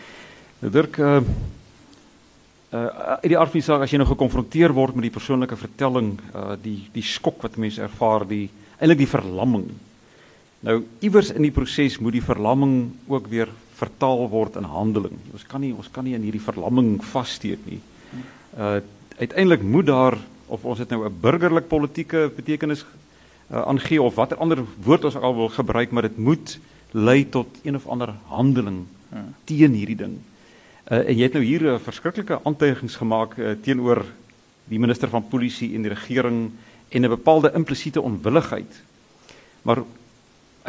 [0.61, 1.21] Nou Dirk uh
[2.71, 2.87] uh
[3.25, 7.07] uit die arfisaak as jy nou gekonfronteer word met die persoonlike vertelling, uh die die
[7.07, 9.71] skok wat mense ervaar, die eintlik die verlamming.
[10.67, 13.49] Nou iewers in die proses moet die verlamming ook weer
[13.81, 15.19] vertaal word in handeling.
[15.33, 17.81] Ons kan nie ons kan nie in hierdie verlamming vassteek nie.
[18.57, 18.81] Uh
[19.21, 20.15] uiteindelik moet daar
[20.49, 22.85] of ons dit nou 'n burgerlik politieke betekenis
[23.51, 26.59] uh, aangee of watter ander woord ons al wil gebruik, maar dit moet
[26.91, 29.35] lei tot een of ander handeling hmm.
[29.45, 30.19] teen hierdie ding.
[30.91, 34.05] Uh, en jy het nou hier 'n uh, verskriklike aantuigings gemaak uh, teenoor
[34.65, 36.51] die minister van polisie en die regering
[36.89, 38.83] en 'n bepaalde implisiete onwilligheid.
[39.63, 39.83] Maar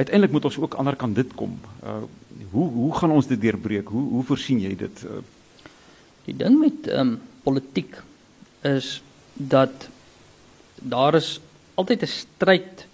[0.01, 1.55] uiteindelik moet ons ook ander kan dit kom.
[1.83, 2.01] Uh
[2.51, 3.87] hoe hoe gaan ons dit deurbreek?
[3.87, 5.03] Hoe hoe voorsien jy dit?
[5.07, 5.21] Uh,
[6.27, 7.95] die ding met ehm um, politiek
[8.67, 9.01] is
[9.33, 9.87] dat
[10.75, 11.39] daar is
[11.75, 12.85] altyd 'n stryd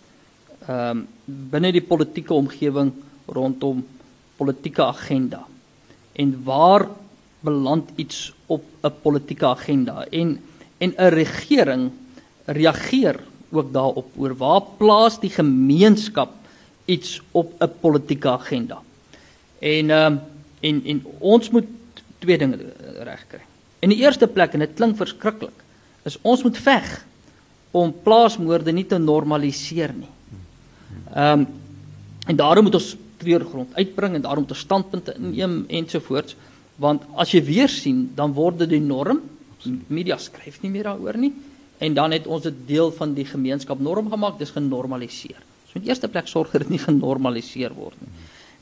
[0.67, 2.91] ehm um, binne die politieke omgewing
[3.25, 3.85] rondom
[4.37, 5.45] politieke agenda.
[6.13, 6.87] En waar
[7.39, 10.39] beland iets op 'n politieke agenda en
[10.77, 11.91] en 'n regering
[12.45, 16.29] reageer ook daarop oor waar plaas die gemeenskap
[16.87, 18.81] iets op 'n politieke agenda.
[19.59, 20.19] En ehm um,
[20.59, 21.67] en en ons moet
[22.19, 22.57] twee dinge
[23.03, 23.41] regkry.
[23.79, 25.63] In die eerste plek en dit klink verskriklik,
[26.03, 27.05] is ons moet veg
[27.71, 30.13] om plaasmoorde nie te normaliseer nie.
[31.13, 31.47] Ehm um,
[32.27, 36.35] en daarom moet ons treurgrond uitbring en daarom moet ons standpunte inneem ensovoorts
[36.75, 39.21] want as jy weer sien dan word dit die norm.
[39.87, 41.33] Media skryf nie meer daaroor nie
[41.77, 45.39] en dan het ons dit deel van die gemeenskap norm gemaak, dis genormaliseer.
[45.67, 48.13] So in die eerste plek sorg dat dit nie genormaliseer word nie.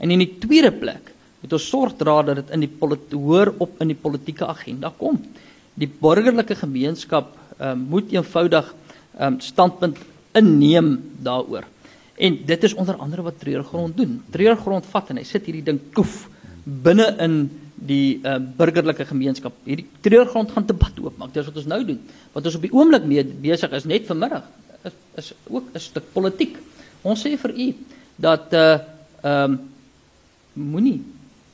[0.02, 2.72] En in die tweede plek moet ons sorg dra dat dit in die
[3.16, 5.20] hoor op in die politieke agenda kom.
[5.76, 8.74] Die burgerlike gemeenskap um, moet eenvoudig
[9.20, 10.00] um, standpunt
[10.36, 11.68] inneem daaroor.
[12.16, 14.24] En dit is onder andere wat treurgrond doen.
[14.32, 16.26] Treurgrond vat en hy sit hierdie ding koef
[16.66, 17.38] binne in
[17.76, 19.56] die uh, burgerlike gemeenskap.
[19.68, 21.34] Hierdie treurgrond gaan debat oopmaak.
[21.36, 22.00] Dis wat ons nou doen.
[22.34, 24.48] Wat ons op die oomblik mee besig is net vanmiddag
[24.86, 26.58] is, is ook 'n stuk politiek.
[27.06, 27.70] Ons sê vir u
[28.18, 28.80] dat uh
[29.26, 29.62] ehm um,
[30.54, 31.00] moenie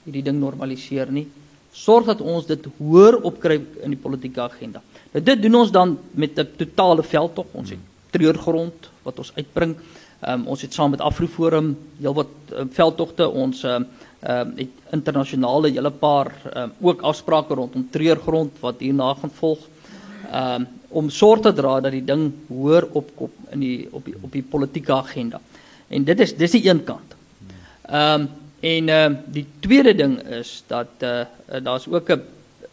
[0.05, 1.27] hierdie ding normaliseer nie.
[1.73, 4.81] Sorg dat ons dit hoër opkry in die politieke agenda.
[5.13, 7.47] Nou dit doen ons dan met 'n totale veldtog.
[7.53, 7.79] Ons het
[8.11, 9.75] treurgrond wat ons uitbring.
[10.21, 13.29] Ehm um, ons het saam met Afriforum heelwat uh, veldtogte.
[13.29, 13.85] Ons ehm
[14.23, 19.59] uh, um, internasionale hele paar um, ook afsprake rondom treurgrond wat hierna gaan volg.
[20.31, 24.15] Ehm um, om sorg te dra dat die ding hoër opkom in die op die
[24.21, 25.41] op die politieke agenda.
[25.87, 27.15] En dit is dis die een kant.
[27.87, 28.29] Ehm um,
[28.61, 32.21] en ehm uh, die tweede ding is dat eh uh, daar's ook 'n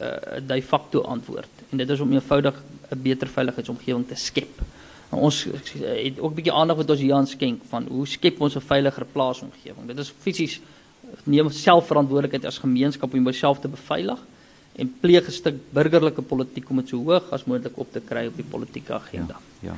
[0.01, 4.61] uh, de facto antwoord en dit is om eenvoudig 'n beter veiligheidsomgewing te skep.
[5.11, 5.45] Nou, ons
[5.81, 8.61] het ook 'n bietjie aandag wat ons hier aan skenk van hoe skep ons 'n
[8.61, 9.87] veiliger plaasomgewing.
[9.87, 10.61] Dit is fisies
[11.25, 14.19] neem selfverantwoordelikheid as gemeenskap om jouself te beveilig
[14.79, 18.27] en pleeg 'n stuk burgerlike politiek om dit so hoog as moontlik op te kry
[18.27, 19.41] op die politieke agenda.
[19.61, 19.73] Ja.
[19.73, 19.77] ja.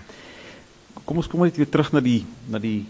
[1.05, 2.87] Kom ons kom net weer terug na die na die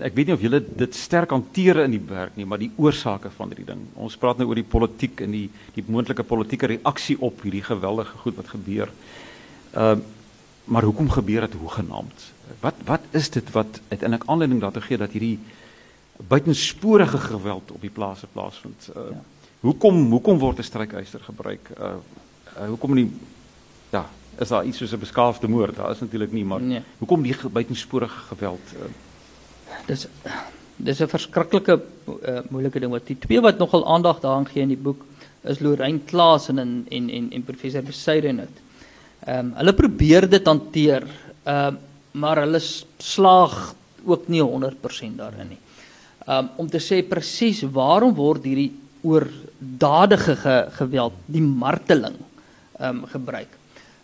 [0.00, 3.30] ek weet nie of julle dit sterk hanteer in die werk nie, maar die oorsake
[3.36, 3.82] van hierdie ding.
[3.94, 8.16] Ons praat nou oor die politiek en die die moontlike politieke reaksie op hierdie geweldige
[8.24, 8.92] goed wat gebeur.
[9.72, 10.18] Ehm uh,
[10.64, 12.32] maar hoekom gebeur dit hoegenaamd?
[12.60, 15.38] Wat wat is dit wat uiteindelik aanleiding daartoe gee dat hierdie
[16.28, 18.88] buitensporige geweld op die plase plaasvind?
[18.96, 19.22] Uh, ja.
[19.62, 21.70] Hoekom hoekom word 'n strykyster gebruik?
[21.78, 21.94] Uh,
[22.58, 23.10] uh hoekom nie
[23.92, 25.76] ja, is daar iets soos 'n beskaafde moord?
[25.76, 26.82] Daar is natuurlik nie, maar nee.
[26.98, 28.74] hoekom die buitensporige geweld?
[28.74, 28.90] Uh,
[29.86, 30.06] dis
[30.76, 34.74] dis 'n verskriklike uh, moeilike ding wat die twee wat nogal aandag daaraan gee in
[34.74, 35.04] die boek
[35.42, 38.56] is Lorraine Klaas en en en en professor Besaiden dit.
[39.26, 41.06] Ehm um, hulle probeer dit hanteer.
[41.44, 41.78] Ehm uh,
[42.12, 42.60] maar hulle
[42.98, 45.58] slaag ook nie 100% daarin nie.
[46.28, 52.16] Um, om te sê presies waarom word hierdie oordadige ge geweld, die marteling
[52.78, 53.50] ehm um, gebruik.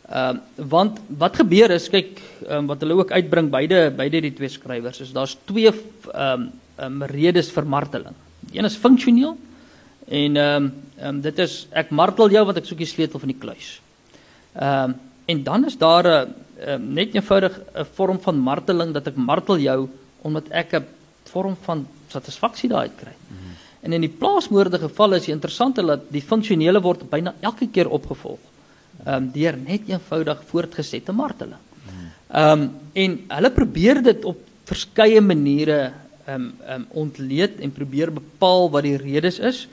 [0.08, 4.34] Ehm uh, want wat gebeur is kyk um, wat hulle ook uitbring beide beide die
[4.34, 8.16] twee skrywers is daar's twee ehm um, um, redes vir marteling.
[8.52, 9.36] Een is funksioneel
[10.08, 13.20] en ehm um, ehm um, dit is ek martel jou want ek soek die sleutel
[13.20, 13.78] van die kluis.
[14.54, 14.96] Ehm um,
[15.28, 16.34] en dan is daar 'n
[16.66, 19.88] um, net eenvoudig 'n vorm van marteling dat ek martel jou
[20.22, 20.86] omdat ek 'n
[21.24, 23.12] vorm van satisfaksie daai kry.
[23.12, 23.47] Mm -hmm.
[23.80, 27.88] En in die plaasmoorde geval is dit interessant dat die funksionele word byna elke keer
[27.88, 28.40] opgevolg.
[29.04, 31.60] Ehm um, deur net eenvoudig voortgesette marteling.
[32.28, 35.78] Ehm um, en hulle probeer dit op verskeie maniere
[36.26, 39.68] ehm um, ehm um, ontleed en probeer bepaal wat die redes is.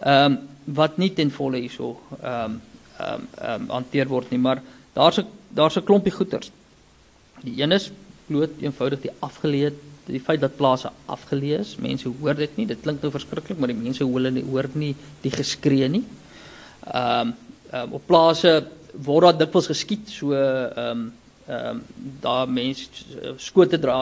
[0.00, 0.38] Ehm um,
[0.76, 2.60] wat nie ten volle hierso ehm um,
[2.98, 6.50] ehm um, ehm um, hanteer word nie, maar daar's 'n daar's 'n klompie goeters.
[7.42, 7.90] Die een is
[8.26, 9.72] bloot eenvoudig die afgeleë
[10.06, 11.74] die feit dat plase afgeleë is.
[11.82, 12.66] Mense hoor dit nie.
[12.70, 16.04] Dit klink nou verskriklik, maar die mense hoor hulle hoor nie die geskree nie.
[16.86, 17.36] Ehm um,
[17.74, 18.50] um, op plase
[19.06, 21.06] word daar dikwels geskiet so ehm um,
[21.46, 21.82] ehm um,
[22.22, 23.98] daar mense skote dra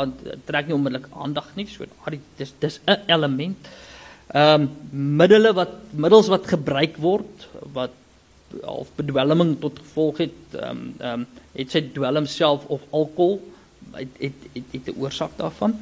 [0.49, 1.67] trek nie onmiddellik aandag nie.
[1.69, 3.73] So daar dis dis 'n element.
[4.29, 4.71] Ehm um,
[5.17, 7.93] middele wat middels wat gebruik word wat
[8.63, 13.41] of bedwelming tot gevolg het ehm um, ehm um, het sy dwelm self of alkohol
[13.97, 15.79] het het het, het 'n oorsaak daarvan.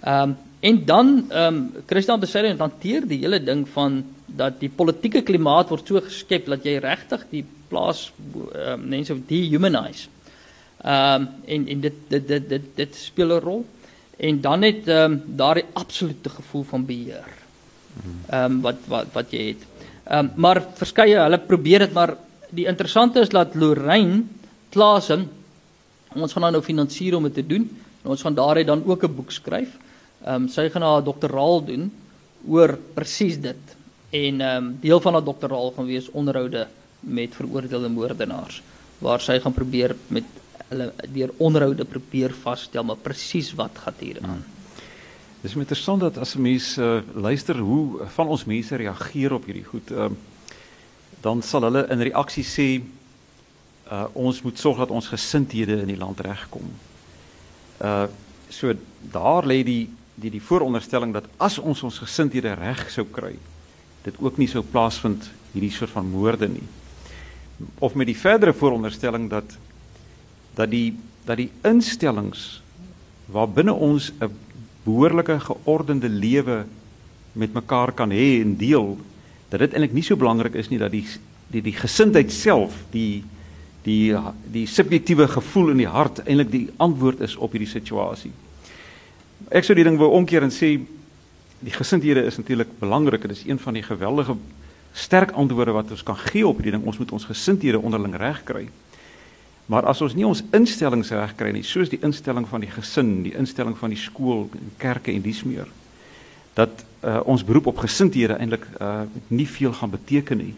[0.00, 4.68] Ehm um, en dan ehm um, Christian Besaidie hanteer die hele ding van dat die
[4.68, 8.12] politieke klimaat word so geskep dat jy regtig die plaas
[8.54, 10.08] ehm um, mense dehumanize.
[10.82, 13.64] Ehm um, en en dit dit dit dit dit speel 'n rol.
[14.16, 17.32] En dan het ehm um, daardie absolute gevoel van beheer.
[18.28, 19.62] Ehm um, wat wat wat jy het.
[20.04, 22.16] Ehm um, maar verskeie hulle probeer dit maar
[22.50, 24.22] die interessante is dat Lorraine
[24.70, 25.28] Klasen
[26.22, 27.68] ons gaan nou finansier om dit te doen
[28.02, 29.78] en ons gaan daaruit dan ook 'n boek skryf.
[30.24, 31.92] Ehm um, sy gaan haar doktoraal doen
[32.48, 33.76] oor presies dit.
[34.10, 36.66] En ehm um, deel van haar doktoraal gaan wees onderhoude
[37.00, 38.62] met veroordeelde moordenaars
[38.98, 40.24] waar sy gaan probeer met
[40.68, 44.30] hulle deur onderhoude probeer vasstel maar presies wat gaan hier aan.
[44.30, 44.44] Hmm.
[45.44, 49.64] Dis interessant dat as 'n mens uh, luister hoe van ons mense reageer op hierdie
[49.64, 50.06] goed, uh,
[51.20, 52.82] dan sal hulle in reaksie sê
[53.94, 56.70] uh, ons moet sorg dat ons gesindhede in die land regkom.
[57.78, 58.06] Uh
[58.54, 58.70] so
[59.10, 63.32] daar lê die die die vooronderstelling dat as ons ons gesindhede reg sou kry,
[64.04, 66.66] dit ook nie sou plaasvind hierdie soort van moorde nie.
[67.82, 69.56] Of met die verdere vooronderstelling dat
[70.54, 70.94] dat die
[71.26, 72.62] dat die instellings
[73.32, 74.30] waarbinne ons 'n
[74.84, 76.64] behoorlike geordende lewe
[77.32, 78.98] met mekaar kan hê en deel
[79.48, 81.06] dat dit eintlik nie so belangrik is nie dat die
[81.50, 83.24] die die gesindheid self die
[83.84, 84.16] die
[84.52, 88.32] die subjektiewe gevoel in die hart eintlik die antwoord is op hierdie situasie.
[89.52, 90.78] Ek sou die ding wou omkeer en sê
[91.64, 93.26] die gesindhede is natuurlik belangrik.
[93.28, 94.36] Dit is een van die geweldige
[94.94, 96.86] sterk antwoorde wat ons kan gee op hierdie ding.
[96.86, 98.68] Ons moet ons gesindhede onderling regkry.
[99.66, 103.32] Maar as ons nie ons instellings regkry nie, soos die instelling van die gesin, die
[103.36, 104.46] instelling van die skool,
[104.80, 105.70] kerke en dies meer,
[106.54, 110.52] dat uh, ons beroep op gesindhede eintlik uh, nie veel gaan beteken nie.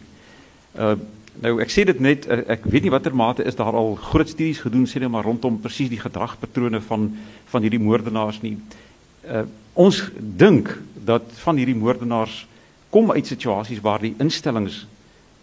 [0.75, 0.97] Uh
[1.41, 4.29] nou ek sê dit net uh, ek weet nie watter mate is daar al groot
[4.29, 7.11] studies gedoen sê net maar rondom presies die gedragspatrone van
[7.51, 8.57] van hierdie moordenaars nie.
[9.25, 9.45] Uh
[9.77, 10.71] ons dink
[11.05, 12.47] dat van hierdie moordenaars
[12.89, 14.87] kom uit situasies waar die instellings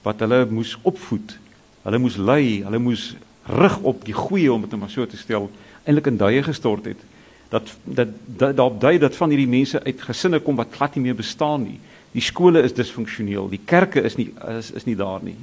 [0.03, 1.37] wat hulle moes opvoed,
[1.85, 3.13] hulle moes lei, hulle moes
[3.47, 5.47] rig op die goeie om dit net maar so te stel
[5.85, 7.07] eintlik in duie gestort het.
[7.53, 11.21] Dat dat daarop dui dat van hierdie mense uit gesinne kom wat glad nie meer
[11.23, 11.79] bestaan nie.
[12.13, 15.39] Die skole is disfunksioneel die kerke is nie is is nie daar nie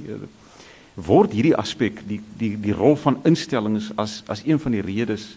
[0.94, 5.36] word hierdie aspek die die die rol van instellings as as een van die redes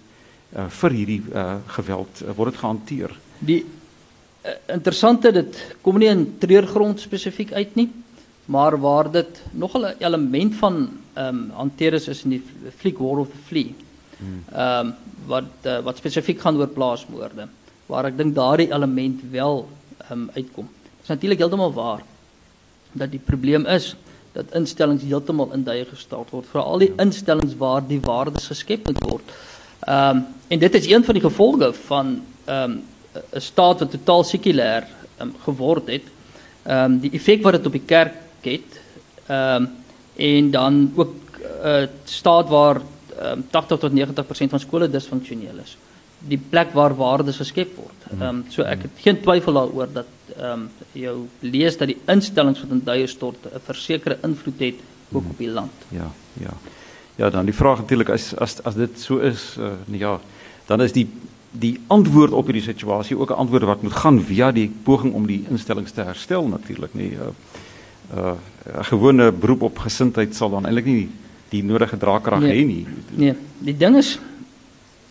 [0.55, 6.11] uh, vir hierdie uh, geweld uh, word dit gehanteer die uh, interessante dit kom nie
[6.11, 7.89] in treurgrond spesifiek uit nie
[8.45, 12.43] maar waar dit nogal 'n element van ehm um, hanteer is is in die
[12.77, 13.71] fliek War of the Flea.
[14.51, 14.93] Ehm um,
[15.25, 17.47] wat uh, wat spesifiek gaan oor plaasmoorde
[17.85, 20.67] waar ek dink daardie element wel ehm um, uitkom.
[20.83, 22.03] Dit is natuurlik heeltemal waar
[22.91, 23.95] dat die probleem is
[24.35, 28.89] dat instellings heeltemal in duie gestort word vir al die instellings waar die waardes geskep
[28.89, 29.35] moet word.
[29.87, 32.11] Ehm um, en dit is een van die gevolge van
[32.45, 32.83] ehm um,
[33.15, 34.83] 'n staat wat totaal sekulêr
[35.21, 36.11] um, geword het.
[36.63, 38.79] Ehm um, die effek wat dit op die kerk het.
[39.27, 39.69] Ehm um,
[40.15, 42.81] en dan ook 'n uh, staat waar
[43.21, 45.77] um, 80 tot 90% van skole disfunksioneel is.
[46.27, 47.99] Die plek waar waardes geskep word.
[48.11, 48.21] Mhm.
[48.21, 50.05] Ehm um, so ek het geen twyfel daaroor dat
[50.37, 54.75] ehm um, jou lees dat die instellings wat in duie stort 'n versekerde invloed het
[55.11, 55.71] ook op die land.
[55.89, 56.53] Ja, ja.
[57.15, 60.19] Ja, dan die vraag natuurlik as as as dit so is, uh, ja,
[60.65, 61.07] dan is die
[61.51, 65.27] die antwoord op hierdie situasie ook 'n antwoord wat moet gaan via die poging om
[65.27, 67.11] die instellings te herstel natuurlik, nee.
[67.11, 67.27] Uh,
[68.17, 68.33] uh
[68.79, 71.09] 'n gewone beroep op gesindheid sal dan eintlik nie
[71.49, 72.87] die nodige draagkrag nee, hê nie.
[73.09, 74.19] Nee, die ding is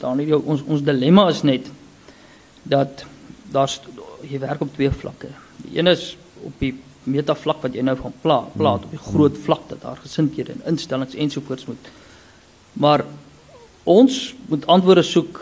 [0.04, 1.70] dan nie ons ons dilemma is net
[2.62, 3.04] dat
[3.54, 3.80] daar's
[4.24, 5.30] jy werk op twee vlakke.
[5.64, 6.74] Die een is op die
[7.08, 10.64] metavlak wat jy nou van pla, plaat op die groot vlak dat daar gesindhede en
[10.72, 11.90] instellings ensovoorts moet.
[12.80, 13.04] Maar
[13.84, 15.40] ons moet antwoorde soek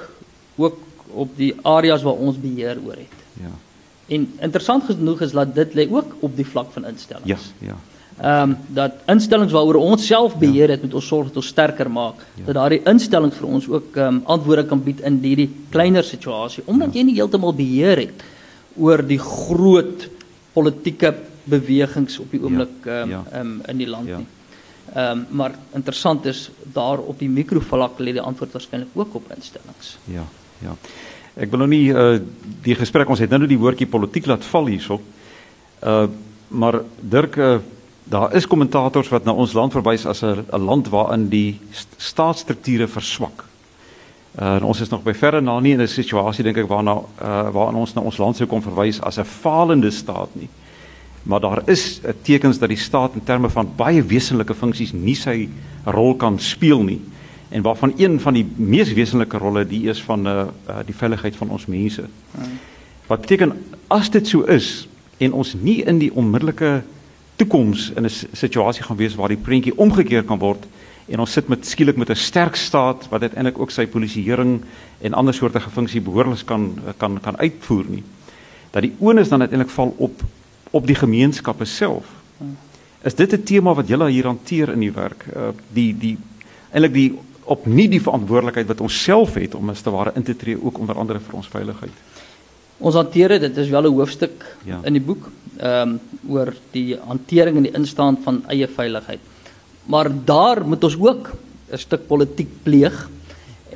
[0.58, 0.80] ook
[1.12, 3.18] op die areas waar ons beheer oor het.
[3.38, 3.52] Ja.
[4.12, 7.52] En interessant genoeg is dat dit lê ook op die vlak van instellings.
[7.60, 7.78] Ja, ja.
[8.20, 11.90] Ehm um, dat instellings waaroor ons self beheer het, moet ons sorg dat ons sterker
[11.90, 12.20] maak.
[12.36, 12.44] Ja.
[12.46, 16.62] Dat daardie instellings vir ons ook ehm um, antwoorde kan bied in hierdie kleiner situasie
[16.66, 18.22] omdat jy nie heeltemal beheer het
[18.76, 20.08] oor die groot
[20.52, 23.22] politieke bewegings op die oomblik ehm Ja.
[23.40, 24.18] um, um, in die land Ja.
[24.18, 24.26] nie.
[24.94, 29.32] Ehm um, maar interessant is daar op die mikrovlak lê die antwoord waarskynlik ook op
[29.34, 29.96] instellings.
[30.04, 30.24] Ja,
[30.60, 30.76] ja.
[31.34, 32.20] Ek wil nou nie uh
[32.62, 35.00] die gesprek ons het nou net die woordjie politiek laat val hierso.
[35.82, 36.06] Uh
[36.48, 37.58] maar Dirk uh,
[38.12, 41.88] daar is kommentators wat na ons land verwys as 'n 'n land waarin die st
[41.96, 43.44] staatsstrukture verswak.
[44.38, 46.94] Uh en ons is nog by verre na nie in 'n situasie dink ek waarna
[47.22, 50.48] uh waarin ons na ons land sou kon verwys as 'n falende staat nie.
[51.22, 55.14] Maar daar is uh, tekens dat die staat in terme van baie wesenlike funksies nie
[55.14, 55.48] sy
[55.84, 57.00] rol kan speel nie
[57.50, 60.32] en waarvan een van die mees wesenlike rolle die is van uh,
[60.68, 62.02] uh die veiligheid van ons mense.
[63.06, 63.52] Wat beteken
[63.88, 64.88] as dit so is
[65.18, 66.82] en ons nie in die onmiddellike
[67.42, 70.64] toekoms in 'n situasie gaan wees waar die prentjie omgekeer kan word
[71.08, 74.62] en ons sit met skielik met 'n sterk staat wat uiteindelik ook sy polisieering
[75.00, 78.02] en ander soorte funksie behoorlik kan kan kan uitvoer nie.
[78.70, 80.22] Dat die onus dan uiteindelik val op
[80.70, 82.04] op die gemeenskappe self.
[83.02, 85.26] Is dit 'n tema wat julle hier hanteer in die werk?
[85.36, 86.18] Uh die die
[86.70, 90.22] eintlik die op nie die verantwoordelikheid wat ons self het om as te ware in
[90.22, 91.92] te tree ook onder andere vir ons veiligheid.
[92.82, 94.80] Ons hanteer dit, dit is wel 'n hoofstuk Ja.
[94.84, 99.20] in die boek ehm um, oor die hantering en die instaan van eie veiligheid.
[99.86, 101.30] Maar daar moet ons ook
[101.72, 103.08] 'n stuk politiek pleeg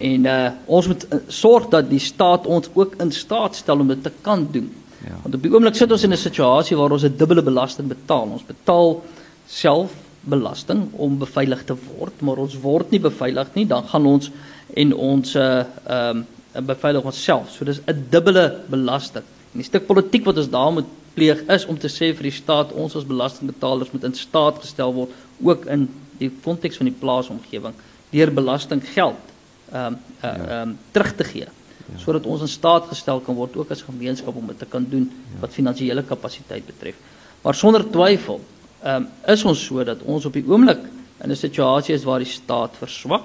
[0.01, 3.89] en uh ons moet uh, sorg dat die staat ons ook in staat stel om
[3.89, 4.71] dit te kan doen.
[5.05, 5.17] Ja.
[5.23, 8.29] Want op die oomblik sit ons in 'n situasie waar ons 'n dubbele belasting betaal.
[8.33, 9.03] Ons betaal
[9.47, 14.31] self belasting om beveilig te word, maar ons word nie beveilig nie, dan gaan ons
[14.75, 16.27] en ons uh ehm um,
[16.63, 17.51] beveilig onsself.
[17.51, 19.25] So dis 'n dubbele belasting.
[19.53, 22.31] En die stuk politiek wat ons daar moet pleeg is om te sê vir die
[22.31, 25.11] staat ons as belastingbetalers moet in staat gestel word
[25.43, 25.89] ook in
[26.19, 27.75] die konteks van die plaasomgewing
[28.13, 29.33] deur belastinggeld
[29.73, 31.47] ehm um, uh, ehm um, terug te gee
[31.87, 31.99] Ja.
[32.03, 35.07] sodat ons in staat gestel kan word ook as gemeenskap om dit te kan doen
[35.07, 35.41] Ja.
[35.41, 36.95] wat finansiële kapasiteit betref.
[37.43, 38.41] Maar sonder twyfel
[38.83, 40.83] ehm um, is ons so dat ons op die oomblik
[41.23, 43.25] in 'n situasie is waar die staat verswak.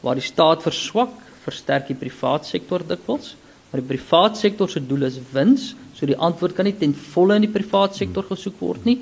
[0.00, 1.08] Waar die staat verswak,
[1.44, 3.34] versterk die privaat sektor dikwels.
[3.70, 7.36] Maar die privaat sektor se doel is wins, so die antwoord kan nie ten volle
[7.38, 9.00] in die privaat sektor gesoek word nie.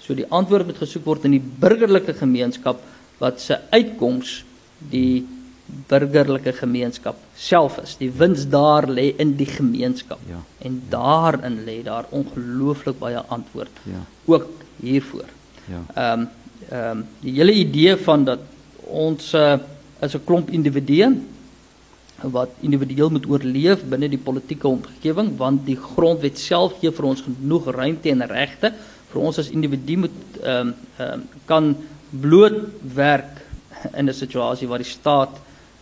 [0.00, 2.80] So die antwoord moet gesoek word in die burgerlike gemeenskap
[3.20, 4.42] wat se uitkoms
[4.92, 5.24] die
[5.90, 7.96] burgerlike gemeenskap self is.
[7.98, 10.20] Die wins daar lê in die gemeenskap.
[10.30, 10.40] Ja.
[10.64, 14.04] En daarin lê daar ongelooflik baie antwoord Ja.
[14.26, 14.48] ook
[14.80, 15.28] hiervoor.
[15.68, 15.82] Ja.
[15.94, 16.28] Ehm um,
[16.68, 18.40] ehm um, die hele idee van dat
[18.86, 19.58] ons uh,
[20.00, 21.10] as 'n klomp individue
[22.22, 27.24] wat individueel moet oorleef binne die politieke omgewing want die grondwet self gee vir ons
[27.26, 28.72] genoeg ruimte en regte
[29.10, 31.74] vir ons as individu moet ehm um, um, kan
[32.10, 32.56] bloot
[32.94, 33.42] werk
[33.92, 35.36] in 'n situasie waar die staat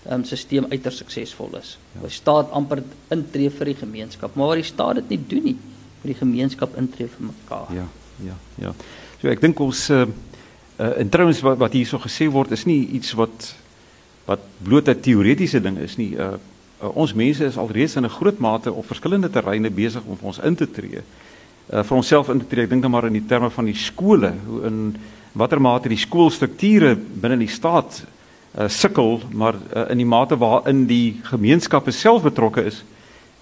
[0.05, 1.78] ehm um, stelsel uiters suksesvol is.
[1.95, 2.01] Ja.
[2.01, 5.45] Waar die staat amper intree vir die gemeenskap, maar waar die staat dit nie doen
[5.45, 5.57] nie,
[6.03, 7.72] vir die gemeenskap intree vir mekaar.
[7.74, 7.87] Ja,
[8.24, 8.74] ja, ja.
[9.20, 10.07] So ek dink ons uh,
[10.78, 13.55] uh in terme wat wat hier so gesê word is nie iets wat
[14.25, 16.14] wat bloot 'n teoretiese ding is nie.
[16.16, 16.35] Uh,
[16.83, 20.27] uh ons mense is alreeds in 'n groot mate op verskillende terreine besig om vir
[20.27, 21.03] ons in te tree.
[21.72, 22.64] Uh vir onsself in te tree.
[22.64, 24.97] Ek dink dan maar in die terme van die skole, hoe in
[25.33, 28.05] watter mate die skoolstrukture binne die staat
[28.59, 32.85] uh sukkel, maar uh, in die mate waarin die gemeenskappe self betrokke is,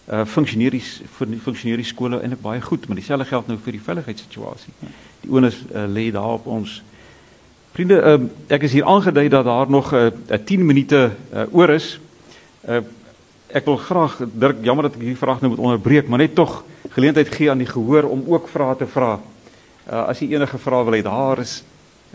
[0.09, 0.83] uh funksioneer die
[1.19, 4.73] fun- funksioneer die skole eintlik baie goed, maar dieselfde geld nou vir die veiligheidssituasie.
[5.21, 6.83] Die onus uh, lê daar op ons.
[7.73, 8.19] Vriende, uh,
[8.53, 12.01] ek is hier aangedui dat daar nog 'n uh, 10 minute uh, oor is.
[12.69, 12.83] Uh
[13.53, 16.65] ek wil graag Dirk, jammer dat ek hierdie vraag nou moet onderbreek, maar net tog
[16.89, 19.21] geleentheid gee aan die gehoor om ook vrae te vra.
[19.89, 21.65] Uh as jy enige vrae wil hê, daar is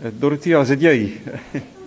[0.02, 0.96] uh, Dorothea, is dit jy?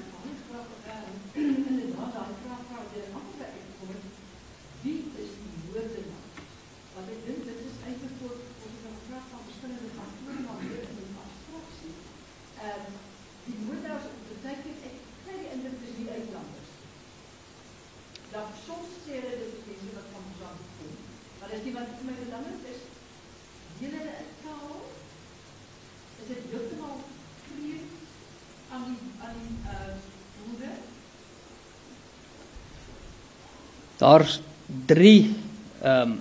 [34.01, 34.41] Daar's
[34.85, 35.35] 3
[35.81, 36.19] ehm um,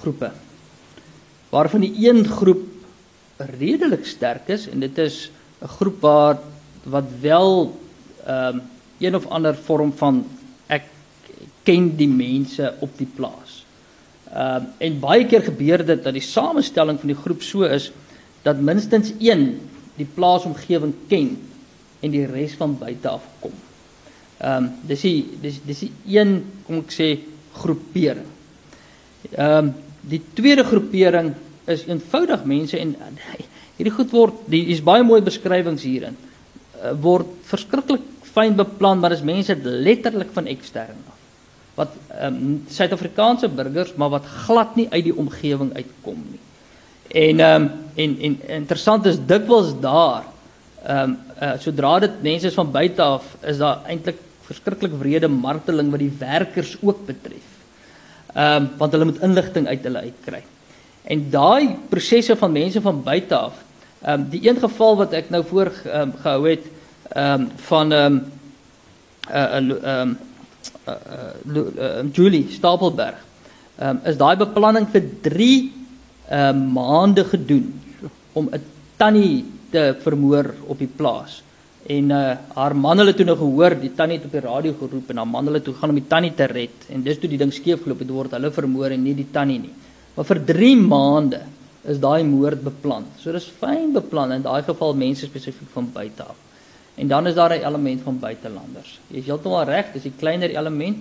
[0.00, 0.30] groepe.
[1.48, 2.64] Waarvan die een groep
[3.36, 5.30] redelik sterk is en dit is
[5.62, 6.38] 'n groep waar
[6.82, 7.76] wat wel
[8.24, 8.62] ehm um,
[8.98, 10.26] een of ander vorm van
[10.66, 10.84] ek
[11.62, 13.64] ken die mense op die plaas.
[14.32, 17.92] Ehm um, en baie keer gebeur dit dat die samestelling van die groep so is
[18.42, 19.60] dat minstens een
[19.96, 21.36] die plaasomgewing ken
[22.00, 23.52] en die res van buite af kom.
[24.38, 27.08] Ehm um, dis die dis dis die een kom ek sê
[27.58, 28.26] groepering.
[29.34, 29.74] Ehm um,
[30.08, 31.32] die tweede groepering
[31.66, 32.94] is eenvoudig mense en
[33.76, 36.16] hierdie goed word die is baie mooi beskrywings hierin.
[36.78, 41.16] Uh, word verskriklik fyn beplan maar dis mense letterlik van ekstern af.
[41.80, 46.44] Wat ehm um, Suid-Afrikaanse burgers maar wat glad nie uit die omgewing uitkom nie.
[47.26, 50.30] En ehm um, en en interessant is dikwels daar
[50.84, 55.28] ehm um, uh, sodra dit mense is van buite af is daar eintlik verskriklik wrede
[55.28, 57.54] marteling wat die werkers ook betref.
[58.34, 60.42] Ehm um, want hulle moet inligting uit hulle uitkry.
[61.08, 63.62] En daai prosesse van mense van buite af.
[64.02, 66.66] Ehm um, die een geval wat ek nou voor um, gehou het
[67.12, 68.20] ehm um, van ehm um,
[69.28, 70.16] uh ehm um,
[70.88, 70.94] uh,
[71.54, 73.24] uh, uh, Julie Stapelberg.
[73.78, 75.72] Ehm um, is daai beplanning vir 3
[76.28, 77.80] ehm uh, maande gedoen
[78.32, 78.64] om 'n
[78.96, 81.42] tannie te vermoor op die plaas.
[81.88, 85.10] En uh haar man hulle toe nou gehoor, die tannie het op die radio geroep
[85.10, 87.38] en haar man hulle toe gaan om die tannie te red en dis toe die
[87.40, 89.72] ding skeefgeloop het word hulle vermoor en nie die tannie nie.
[90.16, 91.40] Maar vir 3 maande
[91.88, 93.06] is daai moord beplan.
[93.22, 96.36] So dis fyn beplan in daai geval mense spesifiek van buite af.
[96.98, 98.98] En dan is daar 'n element van buitelanders.
[99.08, 100.96] Jy is heeltemal reg, dis 'n kleiner element,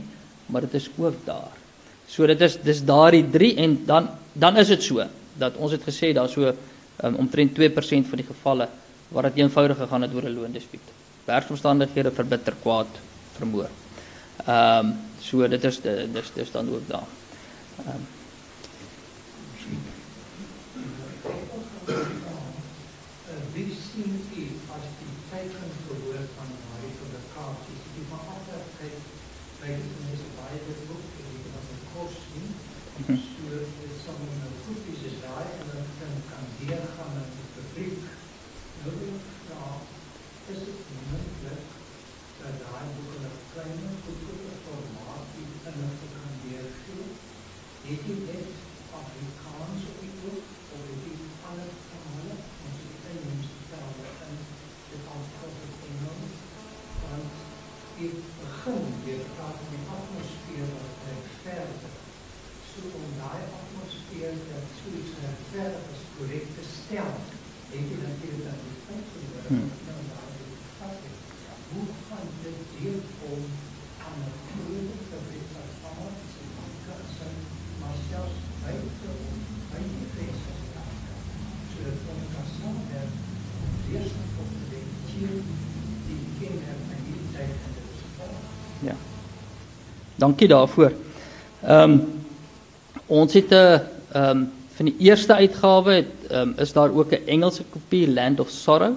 [0.45, 1.51] maar dit is ook daar.
[2.07, 5.03] So dit is dis daardie 3 en dan dan is dit so
[5.37, 6.53] dat ons het gesê daar so
[7.03, 8.67] um, omtrent 2% van die gevalle
[9.07, 10.87] waar dit eenvoudig gegaan het oor 'n loondispuut.
[11.25, 12.87] Werksomstandighede verbitter kwaad
[13.35, 13.69] vermoor.
[14.45, 15.81] Ehm um, so dit is
[16.11, 17.07] dis dis dan ook daar.
[17.85, 18.07] Ehm um,
[90.17, 90.91] Dankie daarvoor.
[91.61, 92.01] Ehm um,
[93.07, 97.25] ons het 'n ehm um, van die eerste uitgawe het um, is daar ook 'n
[97.25, 98.93] Engelse kopie Land of Sorrow.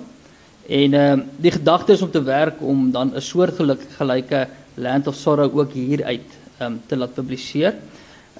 [0.68, 5.06] En ehm um, die gedagte is om te werk om dan 'n soortgelyke gelyke Land
[5.06, 7.74] of Sorrow ook hier uit ehm um, te laat publiseer.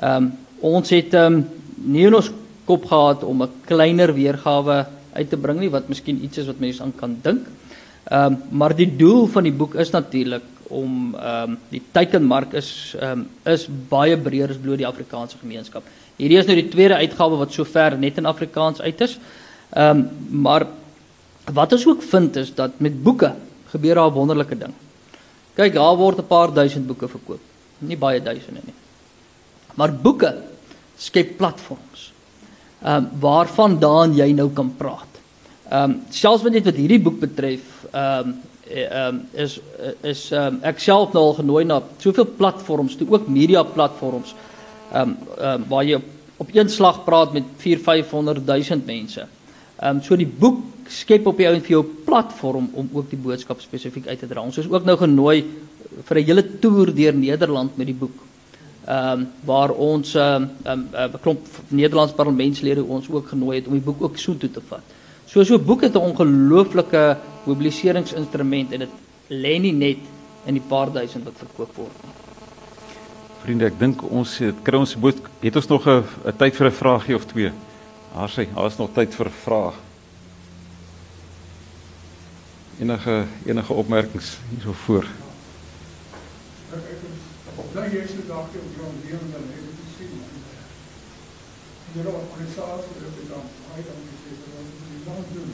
[0.01, 2.31] Ehm um, ons het ehm um, nie in ons
[2.65, 6.59] kop gehad om 'n kleiner weergawe uit te bring nie wat miskien iets is wat
[6.59, 7.47] mense aan kan dink.
[8.05, 12.55] Ehm um, maar die doel van die boek is natuurlik om ehm um, die teikenmark
[12.59, 15.87] is ehm um, is baie breër as bloot die Afrikaanse gemeenskap.
[16.17, 19.19] Hierdie is nou die tweede uitgawe wat sover net in Afrikaans uit is.
[19.71, 20.09] Ehm um,
[20.47, 20.67] maar
[21.51, 23.35] wat ons ook vind is dat met boeke
[23.73, 24.75] gebeur daar 'n wonderlike ding.
[25.55, 27.41] Kyk, daar word 'n paar duisend boeke verkoop.
[27.79, 28.75] Nie baie duisende nie.
[29.75, 30.35] Maar boeke
[30.97, 32.13] skep platforms.
[32.83, 35.13] Ehm um, waarvandaan jy nou kan praat.
[35.71, 38.41] Ehm um, selfs wat net wat hierdie boek betref, ehm um,
[38.71, 39.61] um, is
[40.01, 44.35] is ehm um, ek self nou al genooi na soveel platforms, toe ook media platforms.
[44.93, 46.05] Ehm um, ehm um, waar jy op,
[46.37, 49.27] op een slag praat met 4 500 000 mense.
[49.77, 53.19] Ehm um, so die boek skep op jou en vir jou platform om ook die
[53.19, 54.43] boodskap spesifiek uit te dra.
[54.43, 55.45] Ons is ook nou genooi
[56.05, 58.17] vir 'n hele toer deur Nederland met die boek.
[58.87, 63.59] Ehm um, waar ons ehm um, 'n um, uh, klomp Nederlands parlementslede ons ook genooi
[63.59, 64.83] het om die boek ook so toe te vat.
[65.31, 68.93] So so 'n boek het 'n ongelooflike mobiliseringsinstrument en dit
[69.29, 69.99] lê nie net
[70.45, 72.13] in die paar duisend wat verkoop word nie.
[73.43, 76.05] Vriende, ek dink ons het kry ons boot het ons nog 'n
[76.37, 77.53] tyd vir 'n vraagie of twee.
[78.13, 79.75] Haar sê, daar is nog tyd vir 'n vraag.
[82.81, 85.07] Enige enige opmerkings hierso voor.
[86.75, 86.83] Ek
[87.59, 90.11] ek dink jy se dalk op jou lewe dan het jy sien.
[91.95, 95.51] Julle organisasie het dan baie dankie sê vir wat julle nou doen.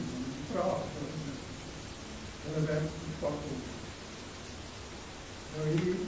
[0.51, 0.67] Vra
[2.43, 2.89] hulle werk
[3.21, 3.63] pak op.
[5.53, 5.99] Nou hier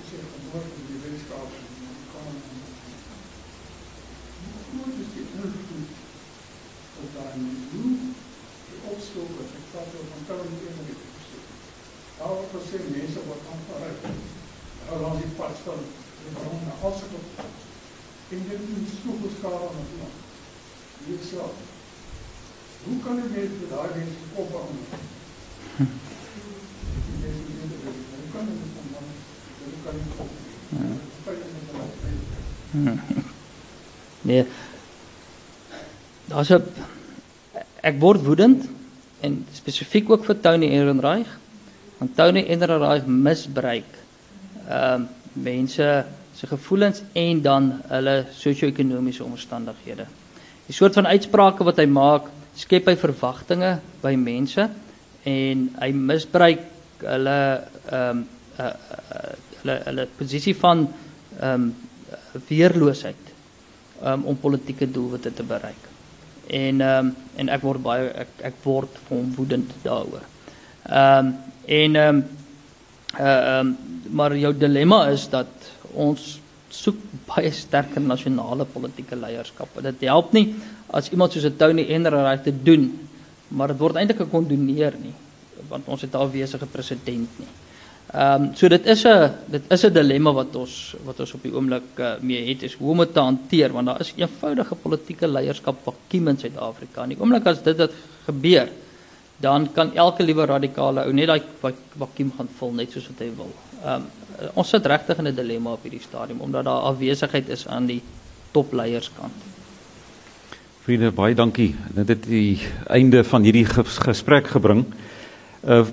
[0.00, 1.66] is hier geboorte in die wetenskap en
[2.12, 2.32] kan
[4.40, 5.94] hoe groot is die invloed
[7.02, 7.38] op daai
[7.72, 7.94] hoe
[8.70, 10.98] die opstoot wat ek vat van Tony Emery
[12.20, 14.02] Daar was sê mense wat aanvaar het.
[14.84, 15.84] Hulle langs die pad staan.
[16.20, 17.69] Hulle bring na alles op.
[18.30, 20.18] En dit is so geskaar aan ons.
[21.06, 21.38] Hier sê
[22.84, 24.76] Hoe kan ek met daai mense kop aan?
[25.76, 25.88] Hoe
[28.32, 29.08] kan ek met hom?
[29.64, 30.30] Hoe kan ek kop?
[34.30, 34.44] Nee.
[36.28, 36.62] Daar's 'n
[37.80, 38.68] ek word woedend
[39.20, 41.30] en spesifiek ook vir Tony Ehrenreich
[41.98, 43.90] want Tony Ehrenreich misbruik
[44.68, 46.04] ehm uh, mense
[46.40, 50.06] se gevoelens en dan hulle sosio-ekonomiese omstandighede.
[50.66, 54.64] Die soort van uitsprake wat hy maak, skep hy verwagtinge by mense
[55.28, 56.62] en hy misbruik
[57.04, 57.40] hulle
[57.90, 58.26] ehm um,
[58.60, 59.28] uh, uh,
[59.60, 61.70] hulle hulle posisie van ehm um,
[62.48, 63.30] weerloosheid
[64.02, 65.88] um, om politieke doelwitte te bereik.
[66.46, 70.24] En ehm um, en ek word baie ek ek word woedend daaroor.
[70.88, 71.34] Ehm um,
[71.66, 72.24] en ehm um,
[73.20, 73.76] uh, um,
[74.10, 79.68] maar jou dilemma is dat ons soek baie sterker nasionale politieke leierskap.
[79.82, 80.54] Dit help nie
[80.88, 83.08] as iemand soos 'n Tony Enderreich te doen,
[83.48, 85.14] maar dit word eintlik gekondoneer nie
[85.70, 87.50] want ons het al wesige president nie.
[88.10, 91.42] Ehm um, so dit is 'n dit is 'n dilemma wat ons wat ons op
[91.42, 94.74] die oomblik uh, mee het is hoe om dit te hanteer want daar is eenvoudige
[94.74, 97.02] politieke leierskap vakuum in Suid-Afrika.
[97.02, 97.92] In die oomblik as dit dit
[98.24, 98.68] gebeur,
[99.36, 101.42] dan kan elke liewe radikale ou net daai
[101.98, 103.52] vakuum gaan vul net soos wat hy wil.
[103.84, 104.19] Ehm um,
[104.54, 108.02] ons sit regtig in 'n dilemma op hierdie stadium omdat daar afwesigheid is aan die
[108.50, 109.32] topleierskant.
[110.82, 111.74] Vriende, baie dankie.
[111.94, 113.66] Dit het die einde van hierdie
[114.08, 114.84] gesprek gebring.
[115.64, 115.84] Uh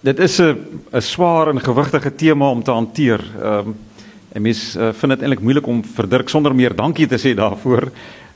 [0.00, 0.56] dit is 'n
[0.92, 3.20] 'n swaar en gewigtige tema om te hanteer.
[3.42, 3.76] Ehm um,
[4.32, 7.34] en mens uh, vind dit eintlik moeilik om vir Dirk sonder meer dankie te sê
[7.34, 7.90] daarvoor.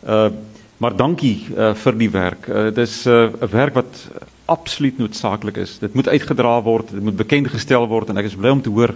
[0.07, 0.31] Uh
[0.77, 2.49] maar dankie uh, vir die werk.
[2.49, 4.09] Uh, dit is 'n uh, werk wat
[4.45, 5.79] absoluut noodsaaklik is.
[5.79, 8.71] Dit moet uitgedra word, dit moet bekend gestel word en ek is bly om te
[8.71, 8.95] hoor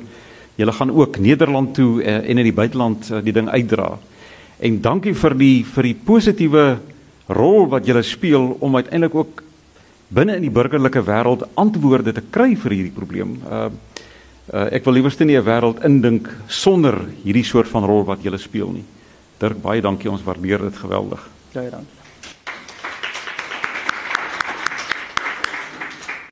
[0.58, 3.92] julle gaan ook Nederland toe uh, en in die buiteland uh, die ding uitdra.
[4.58, 6.64] En dankie vir die vir die positiewe
[7.28, 9.42] rol wat julle speel om uiteindelik ook
[10.08, 13.36] binne in die burgerlike wêreld antwoorde te kry vir hierdie probleem.
[13.44, 13.68] Uh,
[14.48, 18.38] uh ek wil liewerste nie 'n wêreld indink sonder hierdie soort van rol wat julle
[18.38, 18.84] speel nie.
[19.38, 21.20] Dirk, baie dankie, ons waardeer dit geweldig.
[21.54, 21.97] Baie dankie.